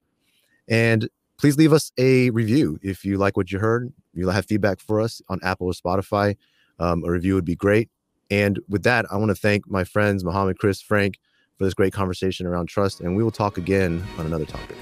and 0.68 1.10
please 1.42 1.58
leave 1.58 1.74
us 1.74 1.92
a 1.98 2.30
review 2.30 2.80
if 2.84 3.04
you 3.04 3.18
like 3.18 3.36
what 3.36 3.52
you 3.52 3.58
heard. 3.58 3.92
You 4.14 4.30
have 4.30 4.46
feedback 4.46 4.80
for 4.80 5.02
us 5.02 5.24
on 5.28 5.40
Apple 5.42 5.68
or 5.68 5.74
Spotify, 5.74 6.38
um, 6.80 7.04
a 7.04 7.12
review 7.12 7.34
would 7.34 7.46
be 7.46 7.56
great. 7.56 7.90
And 8.30 8.60
with 8.70 8.84
that, 8.84 9.06
I 9.12 9.18
want 9.18 9.30
to 9.30 9.36
thank 9.36 9.70
my 9.70 9.84
friends, 9.84 10.24
Mohammed, 10.24 10.60
Chris, 10.60 10.82
Frank, 10.82 11.18
for 11.58 11.66
this 11.66 11.74
great 11.74 11.94
conversation 11.94 12.46
around 12.46 12.68
trust. 12.68 13.02
And 13.02 13.16
we 13.16 13.24
will 13.24 13.32
talk 13.32 13.58
again 13.58 14.04
on 14.18 14.26
another 14.26 14.46
topic 14.46 14.78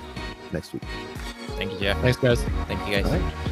next 0.51 0.73
week. 0.73 0.83
Thank 1.59 1.73
you 1.73 1.79
jeff. 1.79 1.99
Thanks, 2.01 2.17
guys. 2.17 2.41
thank 2.67 2.87
you 2.87 3.03
guys 3.03 3.48